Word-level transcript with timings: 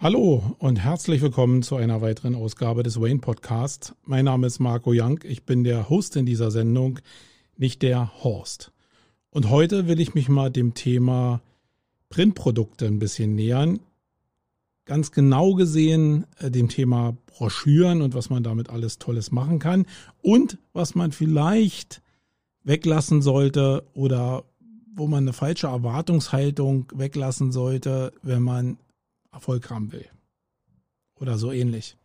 Hallo 0.00 0.54
und 0.60 0.76
herzlich 0.76 1.22
willkommen 1.22 1.64
zu 1.64 1.74
einer 1.74 2.00
weiteren 2.00 2.36
Ausgabe 2.36 2.84
des 2.84 3.00
Wayne 3.00 3.18
Podcasts. 3.18 3.96
Mein 4.04 4.26
Name 4.26 4.46
ist 4.46 4.60
Marco 4.60 4.92
Young. 4.94 5.18
Ich 5.24 5.42
bin 5.42 5.64
der 5.64 5.88
Host 5.88 6.14
in 6.14 6.24
dieser 6.24 6.52
Sendung, 6.52 7.00
nicht 7.56 7.82
der 7.82 8.22
Horst. 8.22 8.70
Und 9.30 9.50
heute 9.50 9.88
will 9.88 9.98
ich 9.98 10.14
mich 10.14 10.28
mal 10.28 10.52
dem 10.52 10.74
Thema 10.74 11.40
Printprodukte 12.10 12.86
ein 12.86 13.00
bisschen 13.00 13.34
nähern. 13.34 13.80
Ganz 14.84 15.10
genau 15.10 15.54
gesehen 15.54 16.26
äh, 16.38 16.48
dem 16.48 16.68
Thema 16.68 17.16
Broschüren 17.26 18.00
und 18.00 18.14
was 18.14 18.30
man 18.30 18.44
damit 18.44 18.70
alles 18.70 19.00
Tolles 19.00 19.32
machen 19.32 19.58
kann 19.58 19.84
und 20.22 20.58
was 20.72 20.94
man 20.94 21.10
vielleicht 21.10 22.02
weglassen 22.62 23.20
sollte 23.20 23.82
oder 23.94 24.44
wo 24.94 25.08
man 25.08 25.24
eine 25.24 25.32
falsche 25.32 25.66
Erwartungshaltung 25.66 26.86
weglassen 26.94 27.50
sollte, 27.50 28.12
wenn 28.22 28.44
man 28.44 28.78
Erfolg 29.38 29.70
haben 29.70 29.92
will. 29.92 30.10
Oder 31.14 31.38
so 31.38 31.52
ähnlich. 31.52 31.96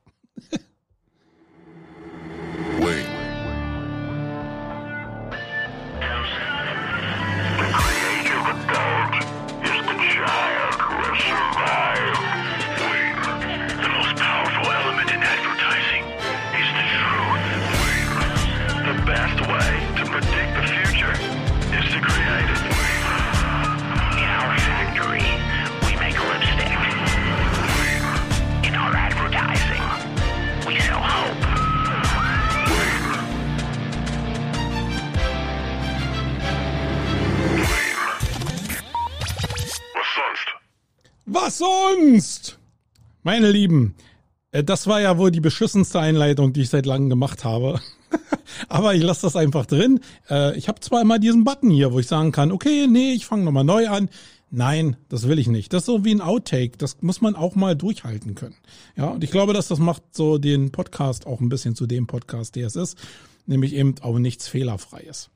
Meine 43.24 43.50
Lieben, 43.50 43.96
äh, 44.52 44.64
das 44.64 44.86
war 44.88 45.00
ja 45.00 45.18
wohl 45.18 45.32
die 45.32 45.40
beschissenste 45.40 46.00
Einleitung, 46.00 46.52
die 46.52 46.62
ich 46.62 46.70
seit 46.70 46.86
langem 46.86 47.10
gemacht 47.10 47.46
habe. 47.46 47.80
Aber 48.68 48.94
ich 48.94 49.02
lasse 49.02 49.22
das 49.22 49.38
einfach 49.38 49.66
drin. 49.66 50.02
Äh, 50.30 50.58
ich 50.58 50.68
habe 50.68 50.82
zwar 50.82 51.02
immer 51.02 51.20
diesen 51.20 51.46
Button 51.46 51.70
hier, 51.70 51.94
wo 51.94 52.00
ich 52.00 52.08
sagen 52.08 52.34
kann, 52.34 52.52
okay, 52.52 52.86
nee, 52.88 53.14
ich 53.14 53.26
fange 53.26 53.46
nochmal 53.46 53.64
neu 53.64 53.88
an. 53.88 54.10
Nein, 54.52 54.98
das 55.08 55.28
will 55.28 55.40
ich 55.40 55.48
nicht. 55.48 55.72
Das 55.72 55.84
ist 55.84 55.86
so 55.88 56.04
wie 56.04 56.14
ein 56.14 56.22
Outtake. 56.22 56.78
Das 56.78 57.02
muss 57.02 57.22
man 57.22 57.36
auch 57.36 57.56
mal 57.56 57.76
durchhalten 57.76 58.36
können. 58.36 58.56
Ja, 58.96 59.08
und 59.08 59.24
ich 59.24 59.32
glaube, 59.32 59.54
dass 59.54 59.70
das 59.70 59.80
macht 59.80 60.04
so 60.12 60.38
den 60.38 60.72
Podcast 60.72 61.26
auch 61.26 61.40
ein 61.40 61.50
bisschen 61.50 61.76
zu 61.76 61.88
dem 61.88 62.06
Podcast, 62.06 62.56
der 62.56 62.68
es 62.68 62.76
ist. 62.76 62.98
Nämlich 63.48 63.74
eben 63.74 63.96
auch 64.02 64.20
nichts 64.20 64.50
Fehlerfreies. 64.50 65.30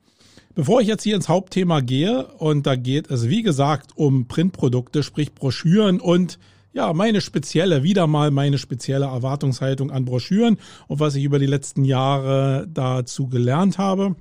Bevor 0.54 0.82
ich 0.82 0.88
jetzt 0.88 1.02
hier 1.04 1.16
ins 1.16 1.28
Hauptthema 1.28 1.80
gehe, 1.80 2.26
und 2.26 2.66
da 2.66 2.76
geht 2.76 3.10
es 3.10 3.28
wie 3.28 3.42
gesagt 3.42 3.92
um 3.96 4.28
Printprodukte, 4.28 5.02
sprich 5.02 5.32
Broschüren 5.32 6.00
und 6.00 6.38
ja, 6.72 6.92
meine 6.92 7.20
spezielle, 7.20 7.82
wieder 7.82 8.06
mal 8.06 8.30
meine 8.30 8.58
spezielle 8.58 9.06
Erwartungshaltung 9.06 9.90
an 9.90 10.04
Broschüren 10.04 10.58
und 10.86 11.00
was 11.00 11.14
ich 11.14 11.24
über 11.24 11.38
die 11.38 11.46
letzten 11.46 11.84
Jahre 11.84 12.68
dazu 12.72 13.28
gelernt 13.28 13.78
habe. 13.78 14.16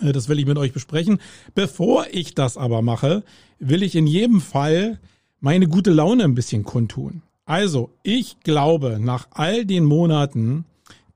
Äh, 0.00 0.12
das 0.12 0.28
will 0.28 0.38
ich 0.38 0.46
mit 0.46 0.58
euch 0.58 0.72
besprechen. 0.72 1.18
Bevor 1.54 2.06
ich 2.10 2.34
das 2.34 2.56
aber 2.56 2.82
mache, 2.82 3.24
will 3.58 3.82
ich 3.82 3.96
in 3.96 4.06
jedem 4.06 4.40
Fall 4.40 4.98
meine 5.40 5.68
gute 5.68 5.90
Laune 5.90 6.24
ein 6.24 6.34
bisschen 6.34 6.64
kundtun. 6.64 7.22
Also, 7.46 7.90
ich 8.02 8.40
glaube, 8.40 8.98
nach 9.00 9.28
all 9.30 9.66
den 9.66 9.84
Monaten, 9.84 10.64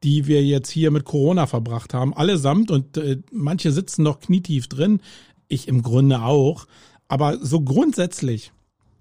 die 0.03 0.27
wir 0.27 0.45
jetzt 0.45 0.71
hier 0.71 0.91
mit 0.91 1.05
Corona 1.05 1.47
verbracht 1.47 1.95
haben, 1.95 2.15
allesamt 2.15 2.71
und 2.71 2.97
äh, 2.99 3.19
manche 3.33 3.73
sitzen 3.73 4.03
noch 4.03 4.21
knietief 4.21 4.69
drin, 4.69 5.01
ich 5.49 5.67
im 5.67 5.83
Grunde 5.83 6.21
auch, 6.21 6.67
aber 7.09 7.39
so 7.41 7.63
grundsätzlich, 7.63 8.53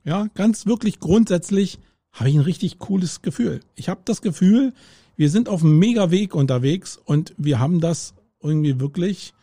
ja, 0.08 0.28
ganz 0.36 0.66
wirklich 0.66 1.02
grundsätzlich 1.02 1.80
habe 2.14 2.30
ich 2.30 2.36
ein 2.36 2.42
richtig 2.42 2.80
cooles 2.80 3.22
Gefühl. 3.22 3.60
Ich 3.76 3.90
habe 3.90 4.00
das 4.06 4.22
Gefühl, 4.22 4.74
wir 5.18 5.30
sind 5.30 5.50
auf 5.50 5.64
einem 5.64 5.78
Mega-Weg 5.78 6.34
unterwegs 6.34 6.98
und 7.04 7.34
wir 7.38 7.60
haben 7.60 7.82
das 7.82 8.14
irgendwie 8.42 8.80
wirklich 8.80 9.34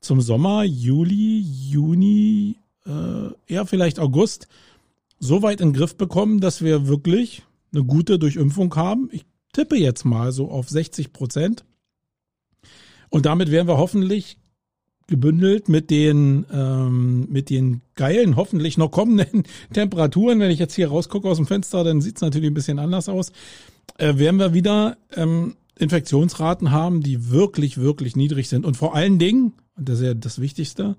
zum 0.00 0.22
Sommer, 0.22 0.64
Juli, 0.64 1.40
Juni, 1.40 2.56
äh, 2.86 3.28
eher 3.46 3.66
vielleicht 3.66 3.98
August 3.98 4.48
so 5.18 5.42
weit 5.42 5.60
in 5.60 5.68
den 5.72 5.78
Griff 5.78 5.96
bekommen, 5.96 6.40
dass 6.40 6.62
wir 6.62 6.88
wirklich 6.88 7.42
eine 7.74 7.84
gute 7.84 8.18
Durchimpfung 8.18 8.74
haben. 8.74 9.10
Ich 9.12 9.26
tippe 9.52 9.76
jetzt 9.76 10.06
mal 10.06 10.32
so 10.32 10.50
auf 10.50 10.70
60 10.70 11.12
Prozent. 11.12 11.66
Und 13.10 13.26
damit 13.26 13.50
wären 13.50 13.68
wir 13.68 13.76
hoffentlich 13.76 14.38
gebündelt 15.06 15.68
mit 15.68 15.90
den 15.90 16.46
ähm, 16.52 17.28
mit 17.30 17.50
den 17.50 17.82
geilen, 17.94 18.36
hoffentlich 18.36 18.76
noch 18.76 18.90
kommenden 18.90 19.44
Temperaturen. 19.72 20.40
Wenn 20.40 20.50
ich 20.50 20.58
jetzt 20.58 20.74
hier 20.74 20.88
rausgucke 20.88 21.28
aus 21.28 21.36
dem 21.36 21.46
Fenster, 21.46 21.84
dann 21.84 22.00
sieht 22.00 22.16
es 22.16 22.22
natürlich 22.22 22.50
ein 22.50 22.54
bisschen 22.54 22.78
anders 22.78 23.08
aus. 23.08 23.32
Äh, 23.98 24.18
werden 24.18 24.38
wir 24.38 24.52
wieder 24.52 24.96
ähm, 25.14 25.56
Infektionsraten 25.78 26.70
haben, 26.70 27.02
die 27.02 27.30
wirklich, 27.30 27.78
wirklich 27.78 28.16
niedrig 28.16 28.48
sind. 28.48 28.64
Und 28.64 28.76
vor 28.76 28.94
allen 28.94 29.18
Dingen, 29.18 29.52
und 29.76 29.88
das 29.88 30.00
ist 30.00 30.06
ja 30.06 30.14
das 30.14 30.40
Wichtigste, 30.40 30.96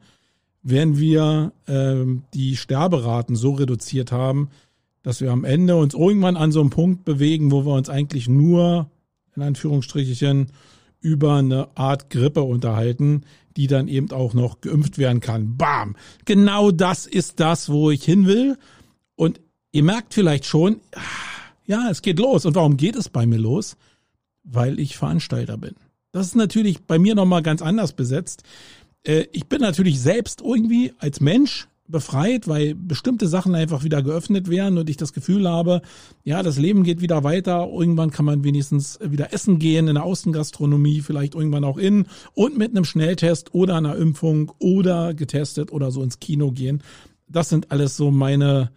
werden 0.63 0.97
wir 0.97 1.53
ähm, 1.67 2.23
die 2.33 2.55
Sterberaten 2.55 3.35
so 3.35 3.53
reduziert 3.53 4.11
haben, 4.11 4.49
dass 5.03 5.21
wir 5.21 5.31
am 5.31 5.45
Ende 5.45 5.75
uns 5.75 5.93
irgendwann 5.93 6.35
an 6.35 6.51
so 6.51 6.59
einem 6.59 6.69
Punkt 6.69 7.05
bewegen, 7.05 7.51
wo 7.51 7.65
wir 7.65 7.73
uns 7.73 7.89
eigentlich 7.89 8.27
nur, 8.27 8.89
in 9.35 9.41
Anführungsstrichen, 9.41 10.47
über 10.99 11.35
eine 11.35 11.69
Art 11.75 12.09
Grippe 12.09 12.43
unterhalten, 12.43 13.21
die 13.57 13.67
dann 13.67 13.87
eben 13.87 14.11
auch 14.11 14.33
noch 14.33 14.61
geimpft 14.61 14.97
werden 14.97 15.19
kann. 15.19 15.57
Bam! 15.57 15.95
Genau 16.25 16.71
das 16.71 17.07
ist 17.07 17.39
das, 17.39 17.69
wo 17.69 17.91
ich 17.91 18.03
hin 18.03 18.27
will. 18.27 18.57
Und 19.15 19.41
ihr 19.71 19.83
merkt 19.83 20.13
vielleicht 20.13 20.45
schon, 20.45 20.79
ja, 21.65 21.89
es 21.89 22.01
geht 22.01 22.19
los. 22.19 22.45
Und 22.45 22.55
warum 22.55 22.77
geht 22.77 22.95
es 22.95 23.09
bei 23.09 23.25
mir 23.25 23.39
los? 23.39 23.75
Weil 24.43 24.79
ich 24.79 24.95
Veranstalter 24.95 25.57
bin. 25.57 25.75
Das 26.11 26.27
ist 26.27 26.35
natürlich 26.35 26.83
bei 26.83 26.99
mir 26.99 27.15
nochmal 27.15 27.41
ganz 27.41 27.61
anders 27.61 27.93
besetzt. 27.93 28.43
Äh, 29.03 29.25
ich 29.31 29.47
bin 29.47 29.61
natürlich 29.61 29.99
selbst 29.99 30.41
irgendwie 30.41 30.93
als 30.99 31.19
Mensch 31.19 31.67
befreit, 31.87 32.47
weil 32.47 32.75
bestimmte 32.75 33.27
Sachen 33.27 33.55
einfach 33.55 33.83
wieder 33.83 34.01
geöffnet 34.01 34.49
werden 34.49 34.77
und 34.77 34.89
ich 34.89 34.97
das 34.97 35.13
Gefühl 35.13 35.47
habe, 35.47 35.81
ja, 36.23 36.43
das 36.43 36.57
Leben 36.57 36.83
geht 36.83 37.01
wieder 37.01 37.23
weiter. 37.23 37.67
Irgendwann 37.71 38.11
kann 38.11 38.25
man 38.25 38.43
wenigstens 38.43 38.99
wieder 39.01 39.33
essen 39.33 39.59
gehen 39.59 39.87
in 39.87 39.95
der 39.95 40.03
Außengastronomie, 40.03 41.01
vielleicht 41.01 41.35
irgendwann 41.35 41.63
auch 41.63 41.77
innen 41.77 42.07
und 42.33 42.57
mit 42.57 42.71
einem 42.71 42.85
Schnelltest 42.85 43.53
oder 43.53 43.75
einer 43.75 43.95
Impfung 43.95 44.51
oder 44.59 45.13
getestet 45.13 45.71
oder 45.71 45.91
so 45.91 46.03
ins 46.03 46.19
Kino 46.19 46.51
gehen. 46.51 46.83
Das 47.27 47.49
sind 47.49 47.71
alles 47.71 47.97
so 47.97 48.11
meine, 48.11 48.71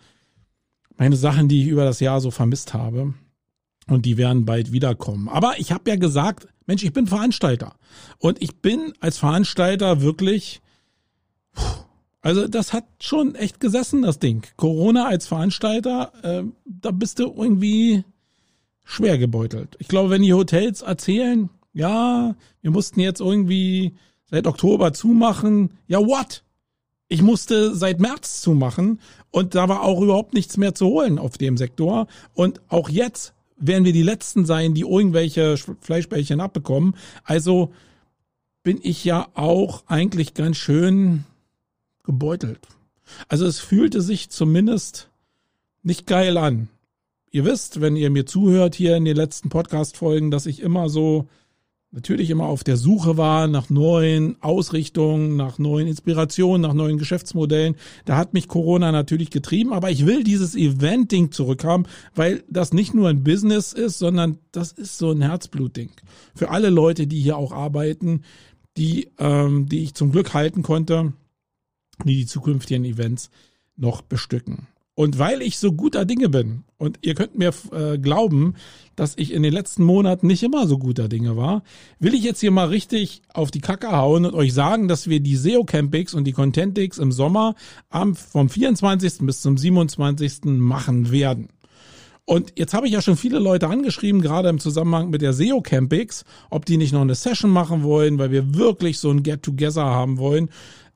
meine 0.97 1.17
Sachen, 1.17 1.49
die 1.49 1.63
ich 1.63 1.69
über 1.69 1.85
das 1.85 2.01
Jahr 2.01 2.21
so 2.21 2.31
vermisst 2.31 2.75
habe. 2.75 3.15
Und 3.89 4.07
die 4.07 4.17
werden 4.17 4.45
bald 4.45 4.71
wiederkommen. 4.71 5.29
Aber 5.29 5.59
ich 5.59 5.73
habe 5.73 5.91
ja 5.91 5.97
gesagt, 5.97 6.47
Mensch, 6.67 6.85
ich 6.85 6.93
bin 6.93 7.09
Veranstalter. 7.09 7.75
Und 8.19 8.41
ich 8.41 8.61
bin 8.61 8.93
als 9.01 9.19
Veranstalter 9.19 10.01
wirklich, 10.01 10.61
puh, 11.53 11.63
also 12.23 12.47
das 12.49 12.73
hat 12.73 12.85
schon 13.01 13.35
echt 13.35 13.61
gesessen, 13.61 14.03
das 14.03 14.19
Ding. 14.19 14.47
Corona 14.57 15.07
als 15.07 15.27
Veranstalter, 15.27 16.13
äh, 16.23 16.43
da 16.65 16.91
bist 16.91 17.19
du 17.19 17.33
irgendwie 17.35 18.05
schwer 18.85 19.19
gebeutelt. 19.19 19.77
Ich 19.79 19.89
glaube, 19.89 20.11
wenn 20.11 20.23
die 20.23 20.35
Hotels 20.35 20.83
erzählen, 20.83 21.49
ja, 21.73 22.35
wir 22.61 22.71
mussten 22.71 23.01
jetzt 23.01 23.21
irgendwie 23.21 23.95
seit 24.27 24.47
Oktober 24.47 24.93
zumachen, 24.93 25.79
ja, 25.87 25.99
what? 25.99 26.43
Ich 27.09 27.23
musste 27.23 27.75
seit 27.75 28.01
März 28.01 28.41
zumachen 28.41 29.01
und 29.31 29.55
da 29.55 29.69
war 29.69 29.83
auch 29.83 30.01
überhaupt 30.01 30.35
nichts 30.35 30.57
mehr 30.57 30.75
zu 30.75 30.87
holen 30.87 31.19
auf 31.19 31.39
dem 31.39 31.57
Sektor. 31.57 32.07
Und 32.35 32.61
auch 32.69 32.89
jetzt 32.89 33.35
werden 33.57 33.85
wir 33.85 33.93
die 33.93 34.03
Letzten 34.03 34.45
sein, 34.45 34.75
die 34.75 34.83
irgendwelche 34.83 35.57
Fleischbällchen 35.81 36.41
abbekommen. 36.41 36.95
Also 37.25 37.73
bin 38.63 38.79
ich 38.83 39.05
ja 39.05 39.29
auch 39.35 39.85
eigentlich 39.87 40.35
ganz 40.35 40.57
schön 40.57 41.25
gebeutelt. 42.11 42.67
Also 43.29 43.47
es 43.47 43.61
fühlte 43.61 44.01
sich 44.01 44.31
zumindest 44.31 45.09
nicht 45.83 46.07
geil 46.07 46.37
an. 46.37 46.69
Ihr 47.31 47.45
wisst, 47.45 47.81
wenn 47.81 47.95
ihr 47.95 48.11
mir 48.11 48.27
zuhört 48.27 48.75
hier 48.75 48.97
in 48.97 49.05
den 49.05 49.17
letzten 49.17 49.49
Podcast-Folgen, 49.49 50.33
dass 50.33 50.47
ich 50.47 50.61
immer 50.61 50.89
so 50.89 51.29
natürlich 51.93 52.31
immer 52.31 52.47
auf 52.47 52.63
der 52.65 52.77
Suche 52.77 53.17
war 53.17 53.47
nach 53.47 53.71
neuen 53.71 54.37
Ausrichtungen, 54.43 55.37
nach 55.37 55.59
neuen 55.59 55.87
Inspirationen, 55.87 56.61
nach 56.61 56.75
neuen 56.75 56.99
Geschäftsmodellen. 56.99 57.77
Da 58.05 58.17
hat 58.17 58.33
mich 58.33 58.49
Corona 58.49 58.93
natürlich 58.93 59.31
getrieben, 59.31 59.73
aber 59.73 59.91
ich 59.91 60.07
will 60.07 60.25
dieses 60.25 60.55
Event-Ding 60.55 61.33
zurückhaben, 61.33 61.87
weil 62.15 62.43
das 62.49 62.73
nicht 62.73 62.95
nur 62.95 63.09
ein 63.09 63.25
Business 63.25 63.73
ist, 63.73 63.99
sondern 63.99 64.39
das 64.53 64.73
ist 64.73 64.99
so 64.99 65.11
ein 65.11 65.23
Herzblut-Ding. 65.23 65.91
Für 66.35 66.51
alle 66.51 66.71
Leute, 66.71 67.07
die 67.07 67.21
hier 67.21 67.37
auch 67.37 67.53
arbeiten, 67.53 68.23
die, 68.77 69.11
ähm, 69.19 69.67
die 69.67 69.83
ich 69.83 69.95
zum 69.95 70.13
Glück 70.13 70.35
halten 70.35 70.63
konnte 70.63 71.13
die 72.09 72.17
die 72.17 72.27
zukünftigen 72.27 72.85
Events 72.85 73.31
noch 73.77 74.03
bestücken. 74.03 74.69
Und 74.95 75.19
weil 75.19 75.41
ich 75.41 75.59
so 75.59 75.73
guter 75.73 76.05
Dinge 76.05 76.29
bin, 76.29 76.65
und 76.77 76.99
ihr 77.01 77.15
könnt 77.15 77.39
mir 77.39 77.55
äh, 77.73 77.97
glauben, 77.97 78.55
dass 78.97 79.15
ich 79.17 79.33
in 79.33 79.43
den 79.43 79.53
letzten 79.53 79.83
Monaten 79.83 80.27
nicht 80.27 80.43
immer 80.43 80.67
so 80.67 80.77
guter 80.77 81.09
Dinge 81.09 81.39
war, 81.39 81.63
will 81.99 82.13
ich 82.13 82.23
jetzt 82.23 82.41
hier 82.41 82.51
mal 82.51 82.69
richtig 82.69 83.23
auf 83.33 83.51
die 83.51 83.63
Kacke 83.63 83.93
hauen 83.93 84.27
und 84.27 84.35
euch 84.35 84.53
sagen, 84.53 84.89
dass 84.89 85.09
wir 85.09 85.21
die 85.21 85.37
SEO 85.37 85.65
Campings 85.65 86.13
und 86.13 86.25
die 86.25 86.33
Contentix 86.33 86.99
im 86.99 87.13
Sommer 87.13 87.55
am, 87.89 88.15
vom 88.15 88.51
24. 88.51 89.21
bis 89.21 89.41
zum 89.41 89.57
27. 89.57 90.45
machen 90.45 91.11
werden. 91.11 91.49
Und 92.27 92.53
jetzt 92.59 92.75
habe 92.75 92.87
ich 92.87 92.93
ja 92.93 93.01
schon 93.01 93.17
viele 93.17 93.39
Leute 93.39 93.69
angeschrieben, 93.69 94.21
gerade 94.21 94.51
im 94.51 94.59
Zusammenhang 94.59 95.09
mit 95.09 95.23
der 95.23 95.33
SEO 95.33 95.63
Campix, 95.63 96.25
ob 96.51 96.67
die 96.67 96.77
nicht 96.77 96.93
noch 96.93 97.01
eine 97.01 97.15
Session 97.15 97.51
machen 97.51 97.83
wollen, 97.83 98.19
weil 98.19 98.31
wir 98.31 98.55
wirklich 98.55 98.99
so 98.99 99.11
ein 99.11 99.23
Get-Together 99.23 99.85
haben 99.85 100.19
wollen. 100.19 100.51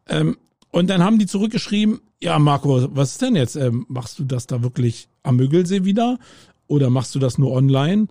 Ähm, 0.09 0.37
und 0.75 0.91
dann 0.91 1.05
haben 1.05 1.21
die 1.21 1.27
zurückgeschrieben, 1.27 2.01
ja, 2.21 2.37
Marco, 2.41 2.89
was 2.97 3.13
ist 3.13 3.23
denn 3.23 3.37
jetzt? 3.37 3.55
Ähm, 3.55 3.87
machst 3.89 4.19
du 4.19 4.25
das 4.25 4.49
da 4.49 4.65
wirklich 4.65 5.09
am 5.23 5.37
Müggelsee 5.37 5.85
wieder? 5.85 6.19
Oder 6.67 6.91
machst 6.91 7.15
du 7.15 7.21
das 7.21 7.39
nur 7.39 7.53
online? 7.53 8.09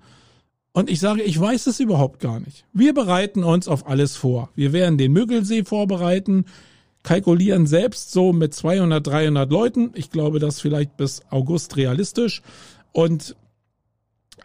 Und 0.71 0.89
ich 0.89 1.01
sage, 1.01 1.23
ich 1.23 1.37
weiß 1.37 1.67
es 1.67 1.81
überhaupt 1.81 2.21
gar 2.21 2.39
nicht. 2.39 2.65
Wir 2.71 2.93
bereiten 2.93 3.43
uns 3.43 3.67
auf 3.67 3.85
alles 3.85 4.15
vor. 4.15 4.49
Wir 4.55 4.71
werden 4.71 4.97
den 4.97 5.11
Müggelsee 5.11 5.65
vorbereiten, 5.65 6.45
kalkulieren 7.03 7.67
selbst 7.67 8.13
so 8.13 8.31
mit 8.31 8.53
200, 8.53 9.05
300 9.05 9.51
Leuten. 9.51 9.91
Ich 9.95 10.09
glaube, 10.09 10.39
das 10.39 10.61
vielleicht 10.61 10.95
bis 10.95 11.21
August 11.31 11.75
realistisch. 11.75 12.43
Und 12.93 13.35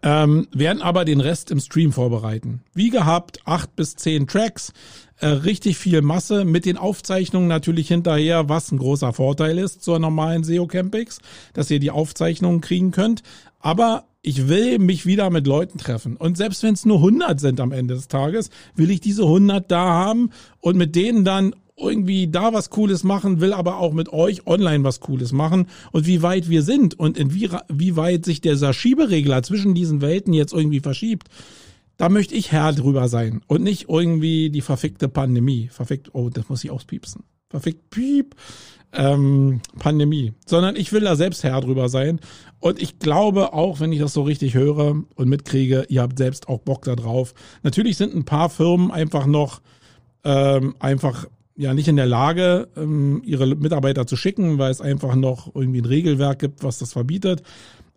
ähm, 0.03 0.49
werden 0.53 0.83
aber 0.83 1.05
den 1.05 1.21
Rest 1.21 1.51
im 1.51 1.61
Stream 1.61 1.93
vorbereiten. 1.93 2.63
Wie 2.75 2.91
gehabt, 2.91 3.41
acht 3.45 3.75
bis 3.77 3.97
zehn 3.97 4.27
Tracks, 4.27 4.73
äh, 5.21 5.27
richtig 5.27 5.79
viel 5.79 6.03
Masse 6.03 6.45
mit 6.45 6.65
den 6.65 6.77
Aufzeichnungen 6.77 7.49
natürlich 7.49 7.89
hinterher, 7.89 8.49
was 8.49 8.71
ein 8.71 8.79
großer 8.79 9.13
Vorteil 9.13 9.59
ist 9.59 9.83
zur 9.83 9.99
normalen 9.99 10.45
SEO 10.45 10.67
Campix, 10.67 11.19
dass 11.53 11.71
ihr 11.71 11.81
die 11.81 11.91
Aufzeichnungen 11.91 12.61
kriegen 12.61 12.93
könnt. 12.93 13.23
Aber 13.59 14.05
ich 14.23 14.49
will 14.49 14.79
mich 14.79 15.07
wieder 15.07 15.31
mit 15.31 15.47
Leuten 15.47 15.79
treffen. 15.79 16.17
Und 16.17 16.37
selbst 16.37 16.63
wenn 16.63 16.75
es 16.75 16.85
nur 16.85 16.99
100 16.99 17.41
sind 17.41 17.61
am 17.61 17.73
Ende 17.73 17.95
des 17.95 18.09
Tages, 18.09 18.51
will 18.75 18.91
ich 18.91 19.01
diese 19.01 19.23
100 19.23 19.71
da 19.71 19.85
haben 19.85 20.31
und 20.61 20.77
mit 20.77 20.95
denen 20.95 21.25
dann 21.25 21.55
irgendwie 21.79 22.29
da 22.29 22.53
was 22.53 22.71
Cooles 22.71 23.05
machen, 23.05 23.41
will 23.41 23.53
aber 23.53 23.79
auch 23.79 23.93
mit 23.93 24.13
euch 24.13 24.47
online 24.47 24.85
was 24.85 25.01
Cooles 25.01 25.33
machen 25.33 25.67
und 25.93 26.07
wie 26.07 26.23
weit 26.23 26.49
wir 26.49 26.63
sind 26.63 26.99
und 26.99 27.19
in 27.19 27.35
wie, 27.35 27.49
wie 27.69 27.97
weit 27.97 28.25
sich 28.25 28.41
dieser 28.41 28.73
Schieberegler 28.73 29.43
zwischen 29.43 29.75
diesen 29.75 30.01
Welten 30.01 30.33
jetzt 30.33 30.53
irgendwie 30.53 30.81
verschiebt. 30.81 31.29
Da 31.97 32.09
möchte 32.09 32.35
ich 32.35 32.53
Herr 32.53 32.73
drüber 32.73 33.09
sein 33.09 33.43
und 33.49 33.63
nicht 33.63 33.89
irgendwie 33.89 34.51
die 34.51 34.61
verfickte 34.61 35.09
Pandemie. 35.09 35.69
Verfickt, 35.73 36.15
oh, 36.15 36.31
das 36.31 36.49
muss 36.49 36.63
ich 36.63 36.71
auspiepsen. 36.71 37.25
Verfickt, 37.51 37.91
piep, 37.91 38.37
ähm, 38.93 39.61
Pandemie. 39.79 40.33
Sondern 40.47 40.77
ich 40.77 40.93
will 40.93 41.01
da 41.01 41.17
selbst 41.17 41.43
Herr 41.43 41.61
drüber 41.61 41.89
sein. 41.89 42.21
Und 42.61 42.81
ich 42.81 43.01
glaube 43.01 43.53
auch, 43.53 43.81
wenn 43.81 43.93
ich 43.93 43.99
das 43.99 44.13
so 44.13 44.23
richtig 44.23 44.55
höre 44.55 45.03
und 45.15 45.29
mitkriege, 45.29 45.87
ihr 45.89 46.03
habt 46.03 46.19
selbst 46.19 46.49
auch 46.49 46.61
Bock 46.61 46.85
da 46.85 46.95
drauf. 46.95 47.35
Natürlich 47.63 47.97
sind 47.97 48.15
ein 48.15 48.25
paar 48.25 48.49
Firmen 48.49 48.91
einfach 48.93 49.27
noch 49.27 49.61
ähm, 50.25 50.75
einfach 50.79 51.27
ja 51.59 51.75
nicht 51.75 51.89
in 51.89 51.97
der 51.97 52.07
Lage, 52.07 52.69
ähm, 52.77 53.21
ihre 53.25 53.47
Mitarbeiter 53.55 54.07
zu 54.07 54.17
schicken, 54.17 54.59
weil 54.59 54.71
es 54.71 54.81
einfach 54.81 55.15
noch 55.17 55.55
irgendwie 55.55 55.81
ein 55.83 55.87
Regelwerk 55.87 56.39
gibt, 56.39 56.63
was 56.63 56.79
das 56.79 56.93
verbietet. 56.93 57.43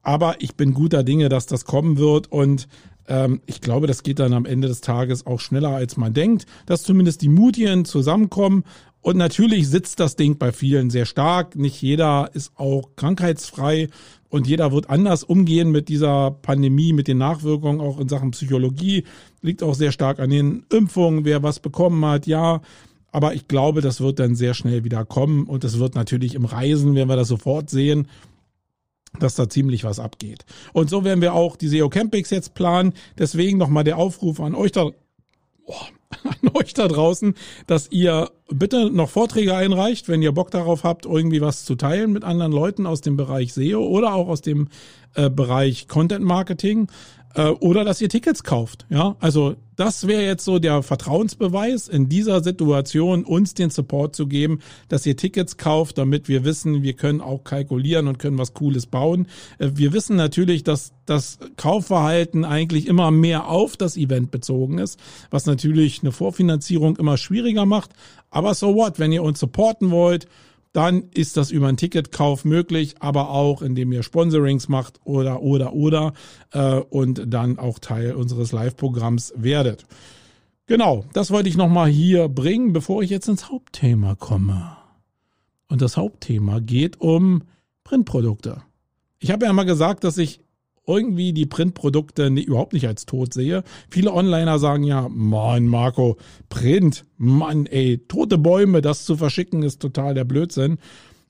Aber 0.02 0.36
ich 0.40 0.56
bin 0.56 0.74
guter 0.74 1.04
Dinge, 1.04 1.30
dass 1.30 1.46
das 1.46 1.63
kommen 1.63 1.98
wird 1.98 2.31
und 2.31 2.68
ähm, 3.08 3.42
ich 3.46 3.62
glaube, 3.62 3.86
das 3.86 4.04
geht 4.04 4.19
dann 4.19 4.34
am 4.34 4.46
Ende 4.46 4.68
des 4.68 4.81
Tages 4.81 5.28
auch 5.28 5.40
schneller, 5.40 5.69
als 5.69 5.96
man 5.96 6.13
denkt, 6.13 6.48
dass 6.66 6.84
zumindest 6.84 7.22
die 7.22 7.30
Mutien 7.30 7.86
zusammenkommen. 7.86 8.63
Und 9.02 9.18
natürlich 9.18 9.68
sitzt 9.68 10.00
das 10.00 10.16
Ding 10.16 10.38
bei 10.38 10.52
vielen 10.52 10.90
sehr 10.90 11.06
stark. 11.06 11.56
Nicht 11.56 11.81
jeder 11.81 12.30
ist 12.34 12.52
auch 12.56 12.90
krankheitsfrei 12.96 13.90
und 14.30 14.48
jeder 14.48 14.72
wird 14.72 14.90
anders 14.90 15.24
umgehen 15.24 15.72
mit 15.72 15.90
dieser 15.90 16.31
Pandemie, 16.31 16.94
mit 16.94 17.07
den 17.07 17.18
Nachwirkungen 17.18 17.81
auch 17.81 18.00
in 18.00 18.10
Sachen 18.10 18.31
Psychologie. 18.31 19.04
Liegt 19.42 19.62
auch 19.62 19.75
sehr 19.75 19.92
stark 19.92 20.19
an 20.19 20.30
den 20.30 20.66
Impfungen, 20.72 21.25
wer 21.25 21.44
was 21.44 21.60
bekommen 21.60 22.04
hat, 22.06 22.28
ja. 22.28 22.62
Aber 23.12 23.34
ich 23.34 23.48
glaube, 23.48 23.81
das 23.81 24.02
wird 24.02 24.19
dann 24.19 24.36
sehr 24.36 24.54
schnell 24.54 24.84
wieder 24.84 25.06
kommen 25.06 25.46
und 25.46 25.63
es 25.63 25.80
wird 25.80 25.96
natürlich 25.96 26.36
im 26.36 26.46
Reisen, 26.46 26.96
werden 26.96 27.10
wir 27.10 27.18
das 27.18 27.28
sofort 27.28 27.69
sehen, 27.69 28.08
dass 29.19 29.36
da 29.36 29.50
ziemlich 29.50 29.84
was 29.84 30.00
abgeht. 30.00 30.46
Und 30.74 30.90
so 30.90 31.04
werden 31.04 31.22
wir 31.22 31.34
auch 31.34 31.58
die 31.58 31.68
SEO 31.68 31.90
Campings 31.90 32.30
jetzt 32.30 32.54
planen. 32.54 32.94
Deswegen 33.18 33.58
nochmal 33.58 33.84
der 33.84 33.98
Aufruf 33.98 34.40
an 34.40 34.56
euch 34.56 34.72
da, 34.72 34.90
oh, 35.66 35.75
an 36.24 36.52
euch 36.54 36.74
da 36.74 36.88
draußen, 36.88 37.36
dass 37.68 37.92
ihr 37.92 38.31
bitte 38.50 38.90
noch 38.90 39.10
Vorträge 39.10 39.56
einreicht, 39.56 40.07
wenn 40.07 40.22
ihr 40.22 40.31
Bock 40.31 40.52
darauf 40.52 40.84
habt, 40.84 41.06
irgendwie 41.06 41.42
was 41.42 41.66
zu 41.66 41.75
teilen 41.75 42.14
mit 42.14 42.24
anderen 42.24 42.52
Leuten 42.52 42.86
aus 42.86 43.02
dem 43.02 43.18
Bereich 43.18 43.54
SEO 43.54 43.86
oder 43.86 44.14
auch 44.14 44.28
aus 44.28 44.42
dem 44.42 44.69
äh, 45.16 45.30
Bereich 45.30 45.88
Content 45.88 46.24
Marketing 46.24 46.88
äh, 47.36 47.50
oder 47.50 47.83
dass 47.83 48.01
ihr 48.01 48.10
Tickets 48.10 48.44
kauft. 48.44 48.86
Ja, 48.89 49.16
also 49.19 49.56
das 49.75 50.06
wäre 50.06 50.24
jetzt 50.24 50.45
so 50.45 50.60
der 50.60 50.83
Vertrauensbeweis 50.83 51.88
in 51.88 52.07
dieser 52.07 52.44
Situation, 52.44 53.24
uns 53.24 53.54
den 53.54 53.69
Support 53.69 54.16
zu 54.16 54.28
geben, 54.28 54.60
dass 54.89 55.06
ihr 55.06 55.18
Tickets 55.18 55.57
kauft, 55.57 55.98
damit 55.98 56.28
wir 56.28 56.44
wissen, 56.44 56.83
wir 56.83 56.94
können 56.94 57.19
auch 57.19 57.44
kalkulieren 57.44 58.07
und 58.07 58.19
können 58.19 58.38
was 58.38 58.54
Cooles 58.54 58.86
bauen. 58.86 59.28
Äh, 59.57 59.72
wir 59.74 59.94
wissen 59.94 60.16
natürlich, 60.16 60.63
dass 60.63 60.94
das 61.06 61.39
Kaufverhalten 61.57 62.45
eigentlich 62.45 62.88
immer 62.88 63.12
mehr 63.12 63.48
auf 63.48 63.75
das 63.75 63.98
Event 63.98 64.31
bezogen 64.31 64.78
ist, 64.78 65.00
was 65.30 65.45
natürlich 65.45 66.01
eine 66.01 66.12
Vorfinanzierung 66.12 66.98
immer 66.98 67.18
schwieriger 67.18 67.66
macht. 67.66 67.92
Aber 68.30 68.54
so 68.54 68.75
what, 68.75 69.00
wenn 69.00 69.12
ihr 69.12 69.24
uns 69.24 69.39
supporten 69.39 69.92
wollt, 69.92 70.28
dann 70.73 71.09
ist 71.13 71.38
das 71.38 71.51
über 71.51 71.68
einen 71.68 71.77
Ticketkauf 71.77 72.45
möglich, 72.45 72.95
aber 73.00 73.29
auch 73.29 73.62
indem 73.62 73.91
ihr 73.91 74.03
Sponsorings 74.03 74.69
macht 74.69 75.00
oder 75.03 75.41
oder 75.41 75.73
oder 75.73 76.13
äh, 76.51 76.75
und 76.75 77.23
dann 77.27 77.59
auch 77.59 77.79
Teil 77.79 78.13
unseres 78.13 78.51
Live-Programms 78.51 79.33
werdet. 79.35 79.85
Genau, 80.68 81.03
das 81.13 81.31
wollte 81.31 81.50
ich 81.50 81.57
nochmal 81.57 81.89
hier 81.89 82.29
bringen, 82.29 82.71
bevor 82.71 83.03
ich 83.03 83.09
jetzt 83.09 83.27
ins 83.27 83.50
Hauptthema 83.50 84.15
komme. 84.15 84.77
Und 85.68 85.81
das 85.81 85.97
Hauptthema 85.97 86.59
geht 86.59 87.01
um 87.01 87.44
Printprodukte. 87.83 88.62
Ich 89.19 89.31
habe 89.31 89.45
ja 89.45 89.53
mal 89.53 89.63
gesagt, 89.63 90.03
dass 90.03 90.18
ich 90.18 90.41
irgendwie 90.88 91.33
die 91.33 91.45
Printprodukte 91.45 92.28
überhaupt 92.28 92.74
nicht 92.74 92.88
als 92.88 93.06
tot 93.06 93.33
sehe. 93.33 93.63
Viele 93.89 94.13
Onliner 94.13 94.60
sagen 94.60 94.83
ja, 94.83 95.07
Mann, 95.10 95.68
Marco, 95.68 96.18
Print, 96.50 97.06
Mann, 97.18 97.66
ey, 97.68 98.00
tote 98.07 98.38
Bäume, 98.38 98.81
das 98.81 99.06
zu 99.06 99.16
verschicken 99.16 99.63
ist 99.63 99.80
total 99.81 100.13
der 100.13 100.25
Blödsinn. 100.25 100.80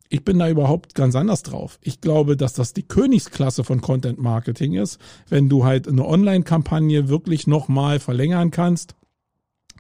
Ich 0.09 0.25
bin 0.25 0.39
da 0.39 0.50
überhaupt 0.50 0.94
ganz 0.94 1.15
anders 1.15 1.42
drauf. 1.42 1.80
Ich 1.81 2.01
glaube, 2.01 2.36
dass 2.36 2.53
das 2.53 2.74
die 2.74 2.83
Königsklasse 2.83 3.63
von 3.63 3.80
Content 3.81 4.19
Marketing 4.19 4.74
ist, 4.74 5.00
wenn 5.30 5.48
du 5.48 5.63
halt 5.63 5.88
eine 5.88 6.05
Online-Kampagne 6.05 7.08
wirklich 7.08 7.48
nochmal 7.48 8.00
verlängern 8.00 8.51
kannst 8.51 8.96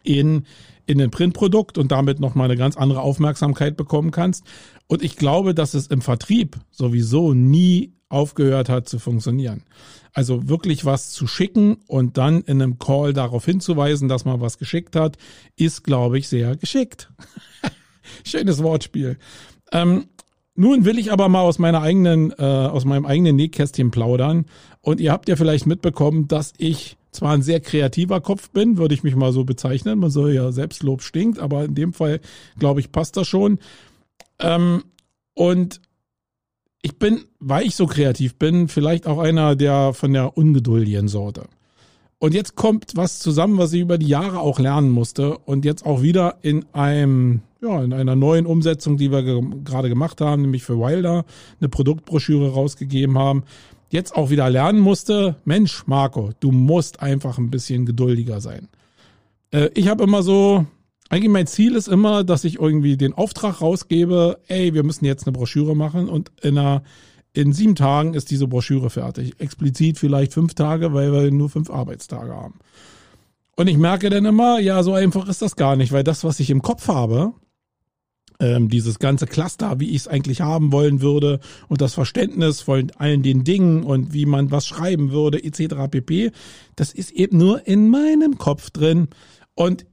in, 0.03 0.45
in 0.85 1.01
ein 1.01 1.11
Printprodukt 1.11 1.77
und 1.77 1.91
damit 1.91 2.19
nochmal 2.19 2.45
eine 2.45 2.57
ganz 2.57 2.77
andere 2.77 3.01
Aufmerksamkeit 3.01 3.75
bekommen 3.75 4.11
kannst. 4.11 4.45
Und 4.87 5.03
ich 5.03 5.17
glaube, 5.17 5.53
dass 5.53 5.73
es 5.73 5.87
im 5.87 6.01
Vertrieb 6.01 6.57
sowieso 6.71 7.33
nie 7.33 7.93
aufgehört 8.11 8.69
hat 8.69 8.87
zu 8.87 8.99
funktionieren. 8.99 9.63
Also 10.13 10.49
wirklich 10.49 10.83
was 10.85 11.11
zu 11.11 11.25
schicken 11.25 11.77
und 11.87 12.17
dann 12.17 12.41
in 12.41 12.61
einem 12.61 12.79
Call 12.79 13.13
darauf 13.13 13.45
hinzuweisen, 13.45 14.09
dass 14.09 14.25
man 14.25 14.41
was 14.41 14.57
geschickt 14.57 14.95
hat, 14.95 15.17
ist, 15.55 15.83
glaube 15.83 16.19
ich, 16.19 16.27
sehr 16.27 16.55
geschickt. 16.57 17.09
Schönes 18.25 18.61
Wortspiel. 18.61 19.17
Ähm, 19.71 20.07
nun 20.55 20.83
will 20.83 20.99
ich 20.99 21.13
aber 21.13 21.29
mal 21.29 21.41
aus 21.41 21.59
meiner 21.59 21.81
eigenen, 21.81 22.31
äh, 22.31 22.43
aus 22.43 22.83
meinem 22.83 23.05
eigenen 23.05 23.37
Nähkästchen 23.37 23.89
plaudern. 23.89 24.45
Und 24.81 24.99
ihr 24.99 25.11
habt 25.11 25.29
ja 25.29 25.37
vielleicht 25.37 25.65
mitbekommen, 25.65 26.27
dass 26.27 26.53
ich 26.57 26.97
zwar 27.11 27.33
ein 27.33 27.41
sehr 27.41 27.61
kreativer 27.61 28.19
Kopf 28.19 28.49
bin, 28.49 28.77
würde 28.77 28.93
ich 28.93 29.03
mich 29.03 29.15
mal 29.15 29.31
so 29.31 29.45
bezeichnen. 29.45 29.99
Man 29.99 30.11
soll 30.11 30.33
ja 30.33 30.51
Selbstlob 30.51 31.01
stinkt, 31.03 31.39
aber 31.39 31.65
in 31.65 31.75
dem 31.75 31.93
Fall, 31.93 32.19
glaube 32.59 32.79
ich, 32.81 32.91
passt 32.91 33.15
das 33.15 33.27
schon. 33.27 33.59
Ähm, 34.39 34.83
und 35.33 35.81
ich 36.81 36.97
bin, 36.97 37.25
weil 37.39 37.65
ich 37.65 37.75
so 37.75 37.85
kreativ 37.85 38.35
bin, 38.35 38.67
vielleicht 38.67 39.07
auch 39.07 39.19
einer 39.19 39.55
der 39.55 39.93
von 39.93 40.13
der 40.13 40.37
ungeduldigen 40.37 41.07
Sorte. 41.07 41.43
Und 42.17 42.35
jetzt 42.35 42.55
kommt 42.55 42.91
was 42.95 43.19
zusammen, 43.19 43.57
was 43.57 43.73
ich 43.73 43.81
über 43.81 43.97
die 43.97 44.07
Jahre 44.07 44.39
auch 44.39 44.59
lernen 44.59 44.91
musste 44.91 45.37
und 45.39 45.65
jetzt 45.65 45.85
auch 45.85 46.03
wieder 46.03 46.35
in 46.43 46.65
einem, 46.71 47.41
ja, 47.61 47.83
in 47.83 47.93
einer 47.93 48.15
neuen 48.15 48.45
Umsetzung, 48.45 48.97
die 48.97 49.11
wir 49.11 49.23
ge 49.23 49.41
gerade 49.63 49.89
gemacht 49.89 50.21
haben, 50.21 50.43
nämlich 50.43 50.63
für 50.63 50.77
Wilder, 50.77 51.25
eine 51.59 51.69
Produktbroschüre 51.69 52.53
rausgegeben 52.53 53.17
haben. 53.17 53.43
Jetzt 53.89 54.15
auch 54.15 54.29
wieder 54.29 54.49
lernen 54.49 54.79
musste, 54.79 55.35
Mensch, 55.45 55.87
Marco, 55.87 56.29
du 56.39 56.51
musst 56.51 57.01
einfach 57.01 57.39
ein 57.39 57.49
bisschen 57.49 57.87
geduldiger 57.87 58.39
sein. 58.39 58.69
Äh, 59.49 59.69
ich 59.73 59.87
habe 59.87 60.03
immer 60.03 60.21
so, 60.21 60.67
eigentlich 61.11 61.29
mein 61.29 61.45
Ziel 61.45 61.75
ist 61.75 61.89
immer, 61.89 62.23
dass 62.23 62.45
ich 62.45 62.59
irgendwie 62.59 62.95
den 62.95 63.13
Auftrag 63.13 63.59
rausgebe, 63.59 64.39
ey, 64.47 64.73
wir 64.73 64.83
müssen 64.83 65.03
jetzt 65.03 65.27
eine 65.27 65.33
Broschüre 65.33 65.75
machen 65.75 66.07
und 66.07 66.31
in 66.41 66.57
einer 66.57 66.83
in 67.33 67.51
sieben 67.51 67.75
Tagen 67.75 68.13
ist 68.13 68.31
diese 68.31 68.47
Broschüre 68.47 68.89
fertig. 68.89 69.39
Explizit 69.39 69.99
vielleicht 69.99 70.33
fünf 70.33 70.53
Tage, 70.53 70.93
weil 70.93 71.11
wir 71.11 71.29
nur 71.31 71.49
fünf 71.49 71.69
Arbeitstage 71.69 72.33
haben. 72.33 72.59
Und 73.57 73.67
ich 73.67 73.77
merke 73.77 74.09
dann 74.09 74.23
immer, 74.23 74.59
ja, 74.59 74.83
so 74.83 74.93
einfach 74.93 75.27
ist 75.27 75.41
das 75.41 75.57
gar 75.57 75.75
nicht, 75.75 75.91
weil 75.91 76.03
das, 76.03 76.23
was 76.23 76.39
ich 76.39 76.49
im 76.49 76.61
Kopf 76.61 76.87
habe, 76.87 77.33
ähm, 78.39 78.69
dieses 78.69 78.97
ganze 78.99 79.27
Cluster, 79.27 79.81
wie 79.81 79.89
ich 79.89 79.97
es 79.97 80.07
eigentlich 80.07 80.39
haben 80.39 80.71
wollen 80.71 81.01
würde 81.01 81.41
und 81.67 81.81
das 81.81 81.93
Verständnis 81.93 82.61
von 82.61 82.89
allen 82.97 83.21
den 83.21 83.43
Dingen 83.43 83.83
und 83.83 84.13
wie 84.13 84.25
man 84.25 84.49
was 84.49 84.65
schreiben 84.65 85.11
würde 85.11 85.43
etc. 85.43 85.75
pp. 85.89 86.31
Das 86.77 86.93
ist 86.93 87.11
eben 87.11 87.37
nur 87.37 87.67
in 87.67 87.89
meinem 87.89 88.37
Kopf 88.37 88.69
drin 88.69 89.09
und 89.55 89.85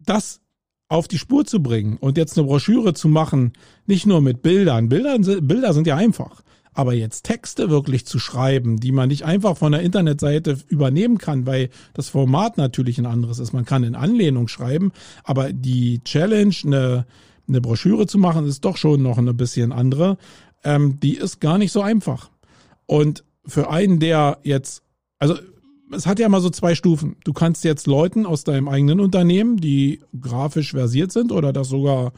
das 0.00 0.40
auf 0.88 1.08
die 1.08 1.18
Spur 1.18 1.44
zu 1.44 1.62
bringen 1.62 1.96
und 1.98 2.16
jetzt 2.16 2.38
eine 2.38 2.46
Broschüre 2.46 2.94
zu 2.94 3.08
machen, 3.08 3.52
nicht 3.86 4.06
nur 4.06 4.20
mit 4.20 4.42
Bildern. 4.42 4.88
Bildern 4.88 5.22
Bilder 5.46 5.72
sind 5.72 5.86
ja 5.86 5.96
einfach. 5.96 6.42
Aber 6.72 6.92
jetzt 6.92 7.24
Texte 7.24 7.70
wirklich 7.70 8.04
zu 8.04 8.18
schreiben, 8.18 8.78
die 8.78 8.92
man 8.92 9.08
nicht 9.08 9.24
einfach 9.24 9.56
von 9.56 9.72
der 9.72 9.80
Internetseite 9.80 10.58
übernehmen 10.68 11.16
kann, 11.16 11.46
weil 11.46 11.70
das 11.94 12.10
Format 12.10 12.58
natürlich 12.58 12.98
ein 12.98 13.06
anderes 13.06 13.38
ist. 13.38 13.54
Man 13.54 13.64
kann 13.64 13.82
in 13.82 13.94
Anlehnung 13.94 14.46
schreiben, 14.46 14.92
aber 15.24 15.54
die 15.54 16.04
Challenge, 16.04 16.54
eine, 16.64 17.06
eine 17.48 17.60
Broschüre 17.62 18.06
zu 18.06 18.18
machen, 18.18 18.46
ist 18.46 18.64
doch 18.66 18.76
schon 18.76 19.02
noch 19.02 19.16
ein 19.16 19.36
bisschen 19.38 19.72
andere. 19.72 20.18
Ähm, 20.64 21.00
die 21.00 21.16
ist 21.16 21.40
gar 21.40 21.56
nicht 21.56 21.72
so 21.72 21.80
einfach. 21.80 22.30
Und 22.84 23.24
für 23.46 23.70
einen, 23.70 23.98
der 23.98 24.38
jetzt, 24.42 24.82
also 25.18 25.36
es 25.92 26.06
hat 26.06 26.18
ja 26.18 26.28
mal 26.28 26.40
so 26.40 26.50
zwei 26.50 26.74
Stufen. 26.74 27.16
Du 27.24 27.32
kannst 27.32 27.64
jetzt 27.64 27.86
Leuten 27.86 28.26
aus 28.26 28.44
deinem 28.44 28.68
eigenen 28.68 29.00
Unternehmen, 29.00 29.56
die 29.56 30.00
grafisch 30.20 30.72
versiert 30.72 31.12
sind 31.12 31.32
oder 31.32 31.52
das 31.52 31.68
sogar 31.68 32.12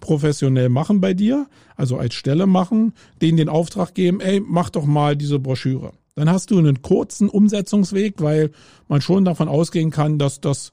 professionell 0.00 0.68
machen 0.68 1.00
bei 1.00 1.14
dir, 1.14 1.46
also 1.76 1.96
als 1.96 2.14
Stelle 2.14 2.46
machen, 2.46 2.92
denen 3.20 3.36
den 3.36 3.48
Auftrag 3.48 3.94
geben, 3.94 4.20
ey, 4.20 4.42
mach 4.44 4.70
doch 4.70 4.84
mal 4.84 5.16
diese 5.16 5.38
Broschüre. 5.38 5.92
Dann 6.14 6.28
hast 6.28 6.50
du 6.50 6.58
einen 6.58 6.82
kurzen 6.82 7.28
Umsetzungsweg, 7.28 8.20
weil 8.20 8.50
man 8.88 9.00
schon 9.00 9.24
davon 9.24 9.48
ausgehen 9.48 9.90
kann, 9.90 10.18
dass 10.18 10.40
das 10.40 10.72